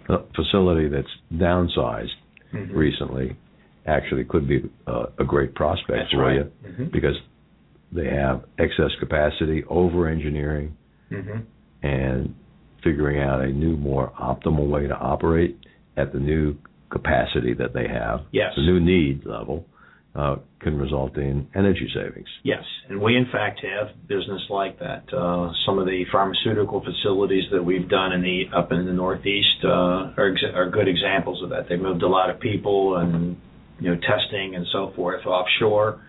[0.09, 2.13] a facility that's downsized
[2.53, 2.75] Mhm.
[2.75, 3.35] recently
[3.87, 6.35] actually could be uh, a great prospect That's for right.
[6.37, 6.91] you Mhm.
[6.91, 7.15] because
[7.91, 10.75] they have excess capacity, over engineering,
[11.11, 11.39] Mm-hmm.
[11.87, 12.33] and
[12.83, 15.55] figuring out a new, more optimal way to operate
[15.97, 16.55] at the new
[16.89, 18.53] capacity that they have, Yes.
[18.55, 19.65] the new need level,
[20.15, 22.27] uh, can result in energy savings.
[22.43, 25.03] Yes, and we in fact have business like that.
[25.13, 29.63] Uh, some of the pharmaceutical facilities that we've done in the up in the Northeast
[29.63, 31.67] uh, are ex- are good examples of that.
[31.69, 33.37] They moved a lot of people and
[33.79, 36.01] you know testing and so forth offshore.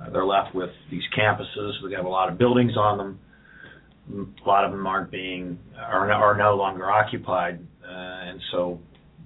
[0.00, 1.72] Uh, they're left with these campuses.
[1.82, 3.18] We have a lot of buildings on them.
[4.44, 8.78] A lot of them aren't being are no, are no longer occupied, uh, and so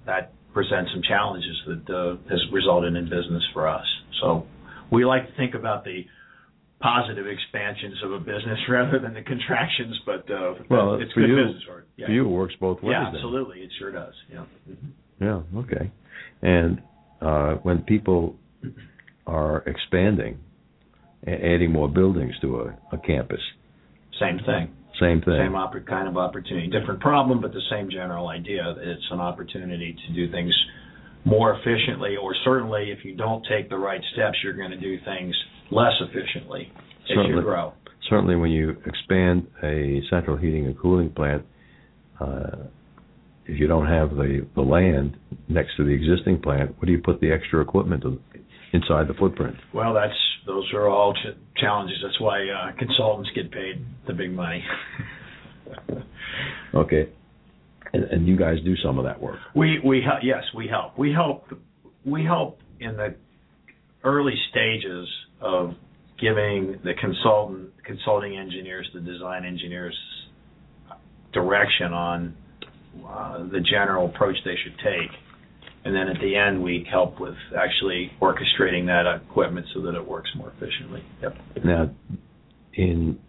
[0.07, 3.85] that presents some challenges that uh, has resulted in business for us.
[4.21, 4.47] So
[4.91, 6.01] we like to think about the
[6.81, 11.29] positive expansions of a business rather than the contractions, but uh, Well, it's for good
[11.29, 11.63] you- business.
[11.95, 12.05] Yeah.
[12.07, 12.93] For you, it works both ways.
[12.93, 13.15] yeah, then.
[13.17, 14.13] absolutely, it sure does.
[14.33, 14.45] Yeah.
[14.67, 14.91] Mhm.
[15.21, 15.91] Yeah, okay.
[16.41, 16.81] And
[17.21, 18.35] uh, when people
[19.27, 20.39] are expanding,
[21.27, 23.39] adding more buildings to a, a campus,
[24.19, 24.73] Same thing.
[24.99, 25.37] same thing.
[25.37, 25.55] Same
[25.87, 26.67] kind of opportunity.
[26.67, 28.75] Different problem, but the same general idea.
[28.77, 30.53] It's an opportunity to do things
[31.25, 34.97] more efficiently, or certainly if you don't take the right steps, you're going to do
[35.05, 35.35] things
[35.69, 36.71] less efficiently
[37.03, 37.43] as you Certainly.
[37.43, 37.73] grow.
[38.09, 41.43] Certainly, when you expand a central heating and cooling plant,
[42.19, 42.57] uh,
[43.45, 45.15] if you don't have the, the land
[45.47, 48.19] next to the existing plant, what do you put the extra equipment to,
[48.73, 49.55] inside the footprint?
[49.73, 50.13] Well, that's
[50.45, 51.97] those are all ch- challenges.
[52.03, 54.63] That's why uh, consultants get paid the big money.
[56.73, 57.09] Okay.
[57.93, 59.37] And, and you guys do some of that work.
[59.55, 60.19] We we help.
[60.23, 60.97] Yes, we help.
[60.97, 61.45] We help.
[62.05, 63.15] We help in the
[64.03, 65.07] early stages
[65.41, 65.73] of
[66.19, 69.97] giving the consultant, consulting engineers, the design engineers,
[71.33, 72.35] direction on
[73.05, 75.11] uh, the general approach they should take,
[75.83, 80.07] and then at the end we help with actually orchestrating that equipment so that it
[80.07, 81.03] works more efficiently.
[81.21, 81.37] Yep.
[81.63, 81.89] Now,
[82.73, 83.19] in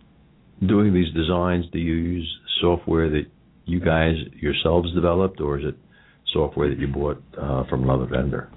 [0.67, 3.27] doing these designs, do you use software that
[3.65, 5.77] you guys yourselves developed, or is it
[6.33, 8.51] software that you bought uh, from another vendor?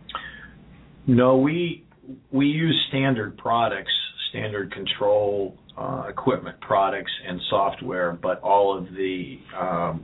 [1.08, 1.86] No, we
[2.32, 3.92] we use standard products,
[4.30, 10.04] standard control uh, equipment products and software, but all of the um,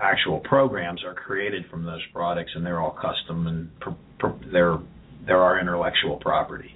[0.00, 4.78] actual programs are created from those products, and they're all custom and pr- pr- they're
[5.26, 6.74] they're our intellectual property.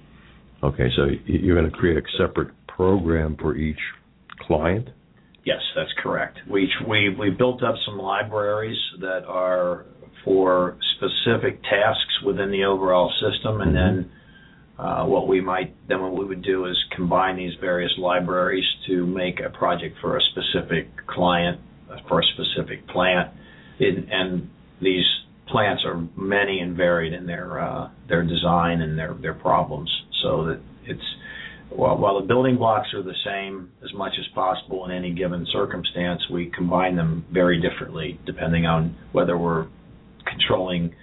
[0.63, 3.79] Okay, so you're going to create a separate program for each
[4.39, 4.89] client.
[5.45, 6.39] Yes, that's correct.
[6.49, 9.85] We we we built up some libraries that are
[10.23, 14.11] for specific tasks within the overall system, and then
[14.77, 19.05] uh, what we might then what we would do is combine these various libraries to
[19.05, 21.59] make a project for a specific client
[22.07, 23.31] for a specific plant,
[23.79, 24.49] it, and
[24.81, 25.05] these
[25.47, 29.89] plants are many and varied in their uh, their design and their their problems,
[30.21, 31.03] so that it's
[31.69, 35.45] while, while the building blocks are the same as much as possible in any given
[35.51, 39.67] circumstance, we combine them very differently depending on whether we're
[40.25, 40.93] controlling,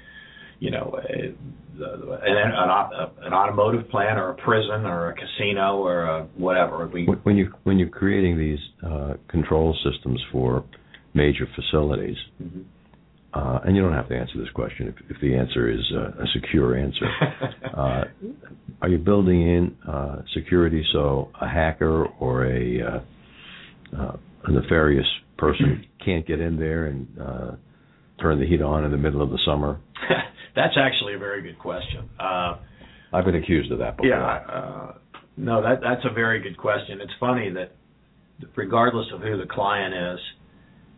[0.58, 1.34] you know, a,
[1.78, 6.86] an, an, an automotive plant or a prison or a casino or a whatever.
[6.88, 10.64] We When- you when you're creating these uh, control systems for
[11.14, 12.64] major facilities, Mhm.
[13.34, 16.22] uh, and you don't have to answer this question if, if the answer is uh,
[16.22, 17.06] a secure answer.
[17.76, 18.04] uh,
[18.82, 23.00] are you building in uh, security so a hacker or a, uh,
[23.98, 25.06] uh, a nefarious
[25.38, 27.50] person can't get in there and uh,
[28.20, 29.78] turn the heat on in the middle of the summer?
[30.56, 32.08] That's actually a very good question.
[32.18, 32.56] Uh,
[33.12, 34.08] I've been accused of that before.
[34.08, 34.94] Yeah, uh,
[35.36, 37.00] no, that that's a very good question.
[37.00, 37.72] It's funny that
[38.56, 40.18] regardless of who the client is,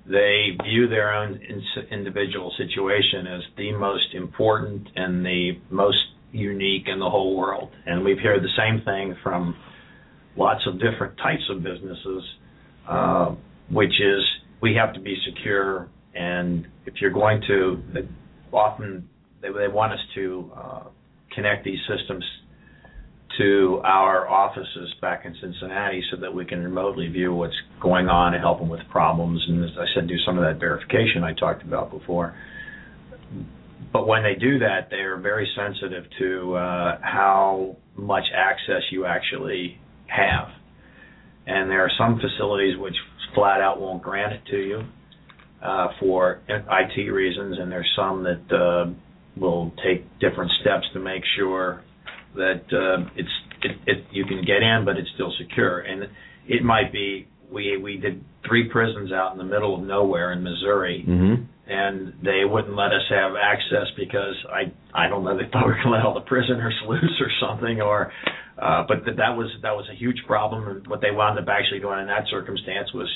[0.07, 5.99] they view their own in- individual situation as the most important and the most
[6.33, 7.71] unique in the whole world.
[7.85, 9.57] And we've heard the same thing from
[10.37, 12.23] lots of different types of businesses,
[12.89, 13.35] uh,
[13.71, 14.25] which is
[14.61, 15.89] we have to be secure.
[16.15, 17.83] And if you're going to,
[18.53, 19.09] often
[19.43, 20.82] they, they want us to uh,
[21.34, 22.24] connect these systems
[23.39, 28.34] to our offices back in Cincinnati so that we can remotely view what's going on
[28.34, 29.41] and help them with problems.
[29.49, 32.34] And as I said, do some of that verification I talked about before.
[33.93, 39.07] But when they do that, they are very sensitive to uh, how much access you
[39.07, 40.49] actually have.
[41.47, 42.97] And there are some facilities which
[43.34, 44.82] flat out won't grant it to you
[45.62, 48.91] uh, for IT reasons, and there's some that uh,
[49.39, 51.82] will take different steps to make sure
[52.34, 53.28] that uh, it's
[53.62, 55.80] it, it you can get in, but it's still secure.
[55.80, 56.05] And
[56.47, 60.43] it might be we we did three prisons out in the middle of nowhere in
[60.43, 61.43] Missouri, mm-hmm.
[61.70, 65.72] and they wouldn't let us have access because I I don't know they thought we
[65.72, 68.12] were going to let all the prisoners loose or something or.
[68.59, 71.47] Uh, but th- that was that was a huge problem, and what they wound up
[71.47, 73.07] actually doing in that circumstance was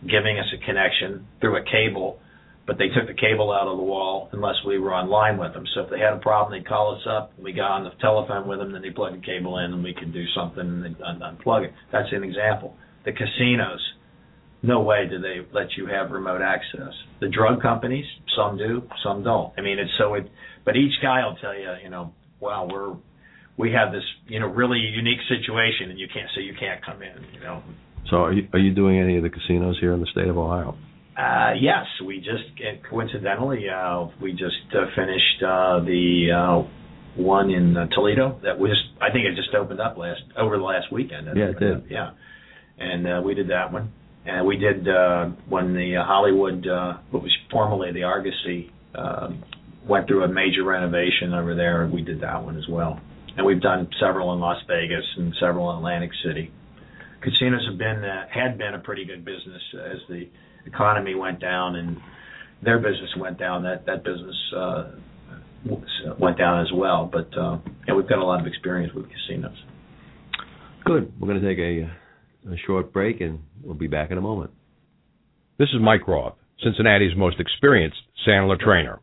[0.00, 2.18] giving us a connection through a cable
[2.66, 5.64] but they took the cable out of the wall unless we were online with them.
[5.74, 7.32] So if they had a problem, they'd call us up.
[7.38, 9.94] We got on the telephone with them, then they plug the cable in, and we
[9.94, 11.72] could do something and un- unplug it.
[11.92, 12.74] That's an example.
[13.04, 13.80] The casinos,
[14.62, 16.92] no way do they let you have remote access.
[17.20, 18.06] The drug companies,
[18.36, 19.52] some do, some don't.
[19.56, 20.28] I mean, it's so it,
[20.64, 22.96] but each guy will tell you, you know, wow, we're
[23.56, 27.02] we have this, you know, really unique situation, and you can't, so you can't come
[27.02, 27.62] in, you know.
[28.10, 30.36] So are you, are you doing any of the casinos here in the state of
[30.36, 30.76] Ohio?
[31.16, 32.44] Uh, yes, we just
[32.90, 36.68] coincidentally uh, we just uh, finished uh, the uh,
[37.16, 40.62] one in uh, Toledo that was I think it just opened up last over the
[40.62, 41.26] last weekend.
[41.34, 41.84] Yeah, it did.
[41.90, 42.10] Yeah,
[42.78, 43.92] and uh, we did that one,
[44.26, 49.30] and we did uh, when the uh, Hollywood, uh, what was formerly the Argosy, uh,
[49.88, 51.88] went through a major renovation over there.
[51.90, 53.00] We did that one as well,
[53.38, 56.52] and we've done several in Las Vegas and several in Atlantic City.
[57.22, 60.28] Casinos have been uh, had been a pretty good business as the
[60.66, 61.96] economy went down and
[62.62, 64.84] their business went down, that that business uh,
[66.18, 67.08] went down as well.
[67.10, 69.56] But uh, yeah, we've got a lot of experience with casinos.
[70.84, 71.12] Good.
[71.18, 74.52] We're going to take a, a short break, and we'll be back in a moment.
[75.58, 79.00] This is Mike Roth, Cincinnati's most experienced Sandler trainer.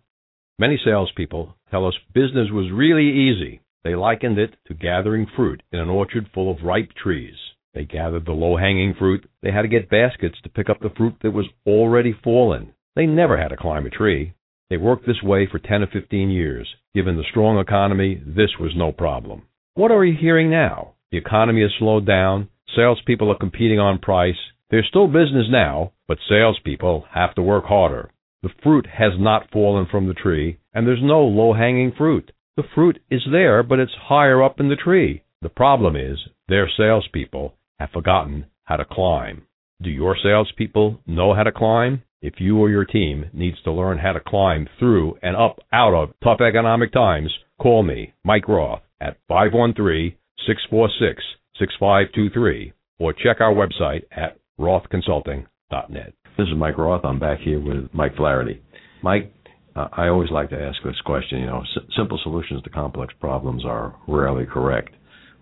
[0.60, 3.62] Many salespeople tell us business was really easy.
[3.84, 7.36] They likened it to gathering fruit in an orchard full of ripe trees.
[7.74, 9.28] They gathered the low hanging fruit.
[9.42, 12.74] They had to get baskets to pick up the fruit that was already fallen.
[12.96, 14.34] They never had to climb a tree.
[14.70, 16.68] They worked this way for 10 or 15 years.
[16.94, 19.44] Given the strong economy, this was no problem.
[19.74, 20.94] What are you hearing now?
[21.12, 22.50] The economy has slowed down.
[22.76, 24.38] Salespeople are competing on price.
[24.70, 28.12] There's still business now, but salespeople have to work harder.
[28.44, 32.32] The fruit has not fallen from the tree, and there's no low hanging fruit.
[32.56, 35.24] The fruit is there, but it's higher up in the tree.
[35.42, 39.42] The problem is their salespeople have forgotten how to climb.
[39.82, 42.02] Do your salespeople know how to climb?
[42.22, 45.94] If you or your team needs to learn how to climb through and up out
[45.94, 47.30] of tough economic times,
[47.62, 50.16] call me, Mike Roth, at 513
[50.48, 51.22] 646
[51.60, 56.14] 6523 or check our website at rothconsulting.net.
[56.38, 57.04] This is Mike Roth.
[57.04, 58.62] I'm back here with Mike Flaherty.
[59.02, 59.34] Mike,
[59.76, 61.40] uh, I always like to ask this question.
[61.40, 64.94] You know, s- simple solutions to complex problems are rarely correct.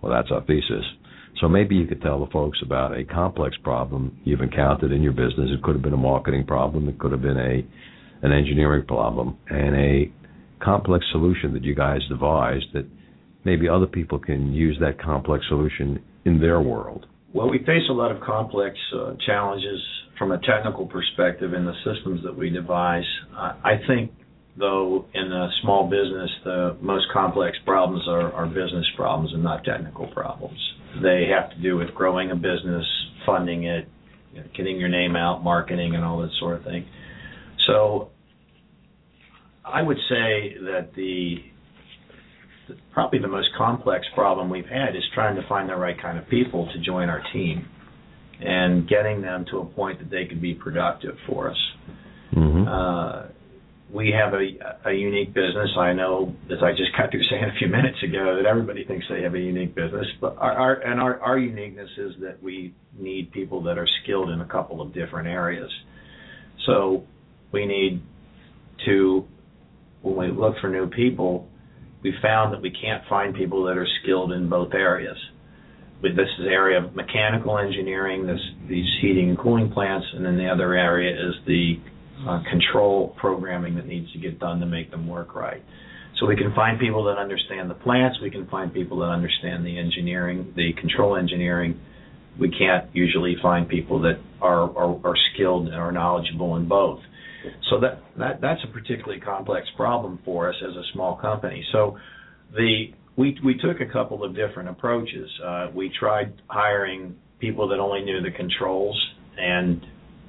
[0.01, 0.83] Well, that's our thesis.
[1.39, 5.13] So maybe you could tell the folks about a complex problem you've encountered in your
[5.13, 5.49] business.
[5.51, 6.87] It could have been a marketing problem.
[6.87, 7.65] It could have been a
[8.23, 10.11] an engineering problem and a
[10.63, 12.85] complex solution that you guys devised that
[13.43, 17.07] maybe other people can use that complex solution in their world.
[17.33, 19.79] Well, we face a lot of complex uh, challenges
[20.17, 23.05] from a technical perspective in the systems that we devise.
[23.35, 24.11] Uh, I think,
[24.57, 29.63] though, in a small business, the most complex problems are, are business problems and not
[29.63, 30.59] technical problems.
[31.01, 32.85] They have to do with growing a business,
[33.25, 33.87] funding it,
[34.33, 36.85] you know, getting your name out, marketing, and all that sort of thing.
[37.67, 38.09] So,
[39.63, 41.35] I would say that the
[42.93, 46.27] probably the most complex problem we've had is trying to find the right kind of
[46.29, 47.67] people to join our team
[48.39, 51.57] and getting them to a point that they could be productive for us.
[52.33, 52.67] Mm-hmm.
[52.67, 53.27] Uh,
[53.93, 55.69] we have a, a unique business.
[55.77, 59.05] I know, as I just got through saying a few minutes ago, that everybody thinks
[59.09, 60.05] they have a unique business.
[60.21, 64.29] But our, our and our, our uniqueness is that we need people that are skilled
[64.29, 65.69] in a couple of different areas.
[66.65, 67.03] So
[67.51, 68.01] we need
[68.85, 69.25] to,
[70.01, 71.47] when we look for new people,
[72.01, 75.17] we found that we can't find people that are skilled in both areas.
[76.01, 80.37] But this is area of mechanical engineering, this these heating and cooling plants, and then
[80.37, 81.79] the other area is the
[82.27, 85.63] uh, control programming that needs to get done to make them work right.
[86.19, 88.19] So we can find people that understand the plants.
[88.21, 91.79] We can find people that understand the engineering, the control engineering.
[92.39, 96.99] We can't usually find people that are, are, are skilled and are knowledgeable in both.
[97.71, 101.65] So that, that that's a particularly complex problem for us as a small company.
[101.71, 101.97] So
[102.53, 105.29] the we we took a couple of different approaches.
[105.43, 108.95] Uh, we tried hiring people that only knew the controls
[109.37, 109.81] and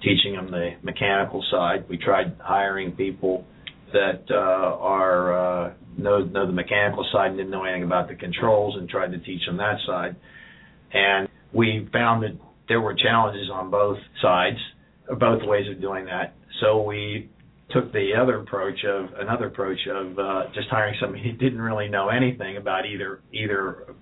[0.02, 1.88] teaching them the mechanical side.
[1.88, 3.44] We tried hiring people
[3.92, 8.14] that uh, are uh, know know the mechanical side and didn't know anything about the
[8.14, 10.16] controls, and tried to teach them that side.
[10.92, 12.38] And we found that
[12.68, 14.58] there were challenges on both sides,
[15.18, 16.34] both ways of doing that.
[16.60, 17.30] So we
[17.70, 21.88] took the other approach of another approach of uh, just hiring somebody who didn't really
[21.88, 23.94] know anything about either either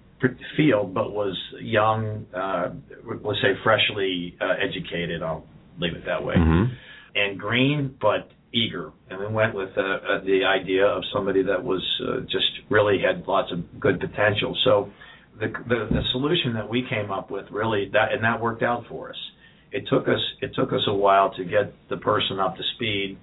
[0.57, 2.71] field, but was young, uh,
[3.23, 5.23] let's say freshly uh, educated.
[5.23, 5.45] I'll
[5.81, 6.35] leave it that way.
[6.37, 6.73] Mm-hmm.
[7.15, 8.93] And green, but eager.
[9.09, 12.99] And we went with uh, uh, the idea of somebody that was uh, just really
[13.01, 14.57] had lots of good potential.
[14.65, 14.91] So
[15.39, 18.85] the, the the solution that we came up with really that and that worked out
[18.89, 19.17] for us.
[19.73, 23.19] It took us it took us a while to get the person up to speed,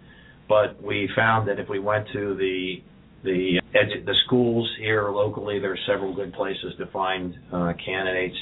[0.48, 2.76] but we found that if we went to the
[3.24, 8.38] the edu- the schools here locally, there are several good places to find uh, candidates,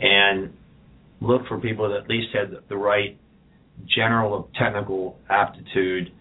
[0.00, 0.54] and
[1.20, 3.18] look for people that at least had the right
[3.94, 6.12] general technical aptitude,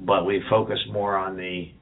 [0.00, 1.72] but we focus more on the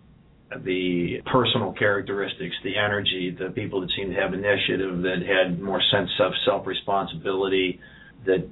[0.65, 5.81] the personal characteristics, the energy, the people that seemed to have initiative, that had more
[5.91, 7.81] sense of self responsibility,
[8.27, 8.47] that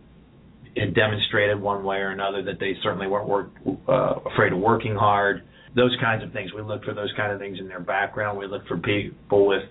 [0.76, 3.50] had demonstrated one way or another that they certainly weren't work,
[3.88, 5.42] uh, afraid of working hard.
[5.76, 6.52] Those kinds of things.
[6.52, 8.38] We look for those kind of things in their background.
[8.38, 9.62] We look for people with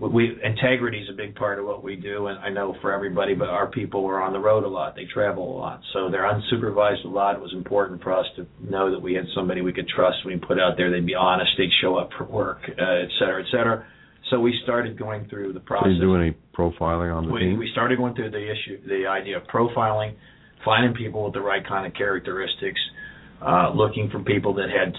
[0.00, 3.34] we integrity is a big part of what we do, and I know for everybody,
[3.34, 4.96] but our people are on the road a lot.
[4.96, 7.36] They travel a lot, so they're unsupervised a lot.
[7.36, 10.24] It was important for us to know that we had somebody we could trust.
[10.24, 11.52] When we put out there, they'd be honest.
[11.56, 13.86] They'd show up for work, uh, et cetera, et cetera.
[14.30, 15.90] So we started going through the process.
[15.90, 17.58] Did you do any profiling on the we, team?
[17.58, 20.14] We started going through the issue, the idea of profiling,
[20.64, 22.80] finding people with the right kind of characteristics,
[23.40, 24.94] uh, looking for people that had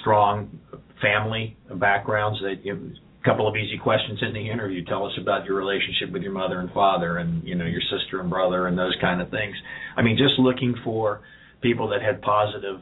[0.00, 0.58] strong
[1.00, 2.90] family backgrounds that you know,
[3.24, 4.84] couple of easy questions in the interview.
[4.84, 8.20] Tell us about your relationship with your mother and father, and you know your sister
[8.20, 9.54] and brother, and those kind of things.
[9.96, 11.20] I mean, just looking for
[11.60, 12.80] people that had positive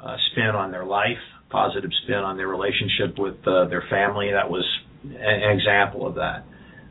[0.00, 1.18] uh, spin on their life,
[1.50, 4.30] positive spin on their relationship with uh, their family.
[4.32, 4.64] That was
[5.04, 6.44] an example of that.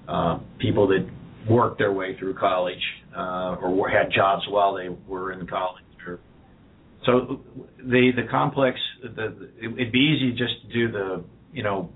[0.08, 1.08] Uh, people that
[1.50, 2.82] worked their way through college
[3.16, 5.84] uh, or had jobs while they were in college.
[7.06, 7.42] So
[7.78, 11.24] the the complex, the, it'd be easy just to do the
[11.54, 11.90] you know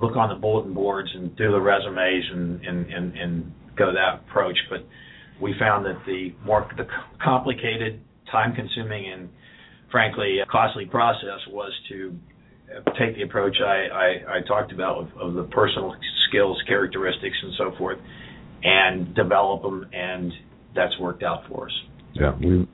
[0.00, 4.22] look on the bulletin boards and do the resumes and and and, and go that
[4.28, 4.58] approach.
[4.68, 4.86] But
[5.40, 6.86] we found that the more the
[7.22, 9.28] complicated, time-consuming, and
[9.90, 12.16] frankly costly process was to
[12.98, 15.94] take the approach I, I, I talked about of, of, the personal
[16.28, 17.98] skills, characteristics, and so forth,
[18.62, 20.32] and develop them, and
[20.74, 21.72] that's worked out for us.
[22.14, 22.68] Yeah, we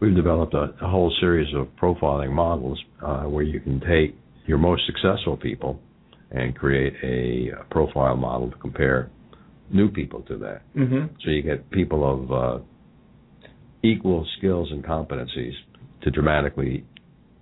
[0.00, 4.16] we've developed a, a whole series of profiling models uh, where you can take
[4.46, 5.80] your most successful people
[6.30, 9.10] and create a profile model to compare
[9.70, 10.62] new people to that.
[10.76, 11.14] Mm-hmm.
[11.24, 12.64] So you get people of uh,
[13.82, 15.52] equal skills and competencies
[16.02, 16.84] to dramatically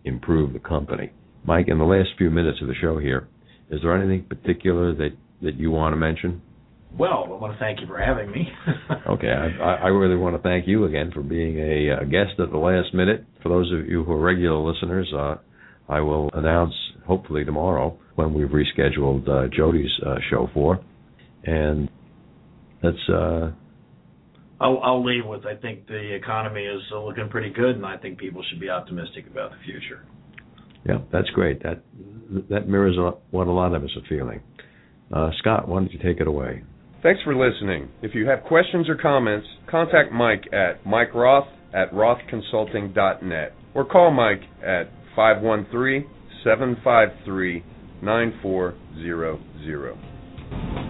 [0.04, 1.12] improve the company.
[1.44, 3.28] Mike, in the last few minutes of the show here,
[3.70, 5.10] is there anything particular that,
[5.42, 6.42] that you want to mention?
[6.98, 8.48] Well, I want to thank you for having me.
[9.10, 12.50] okay, I, I, really want to thank you again for being a, a, guest at
[12.50, 13.24] the last minute.
[13.42, 15.34] For those of you who are regular listeners, uh,
[15.88, 16.72] I will announce
[17.06, 20.80] hopefully tomorrow when we've rescheduled uh, Jody's uh, show for,
[21.44, 21.88] and
[22.82, 22.96] that's.
[23.08, 23.52] Uh,
[24.58, 28.18] I'll, I'll leave with I think the economy is looking pretty good, and I think
[28.18, 30.04] people should be optimistic about the future.
[30.86, 31.62] Yeah, that's great.
[31.62, 31.82] That
[32.50, 32.96] that mirrors
[33.30, 34.40] what a lot of us are feeling.
[35.12, 36.62] Uh, Scott, why don't you take it away?
[37.02, 37.88] Thanks for listening.
[38.02, 44.10] If you have questions or comments, contact Mike at Mike Roth at rothconsulting.net or call
[44.10, 46.08] Mike at 513
[46.42, 47.64] 753
[48.06, 50.85] 9400.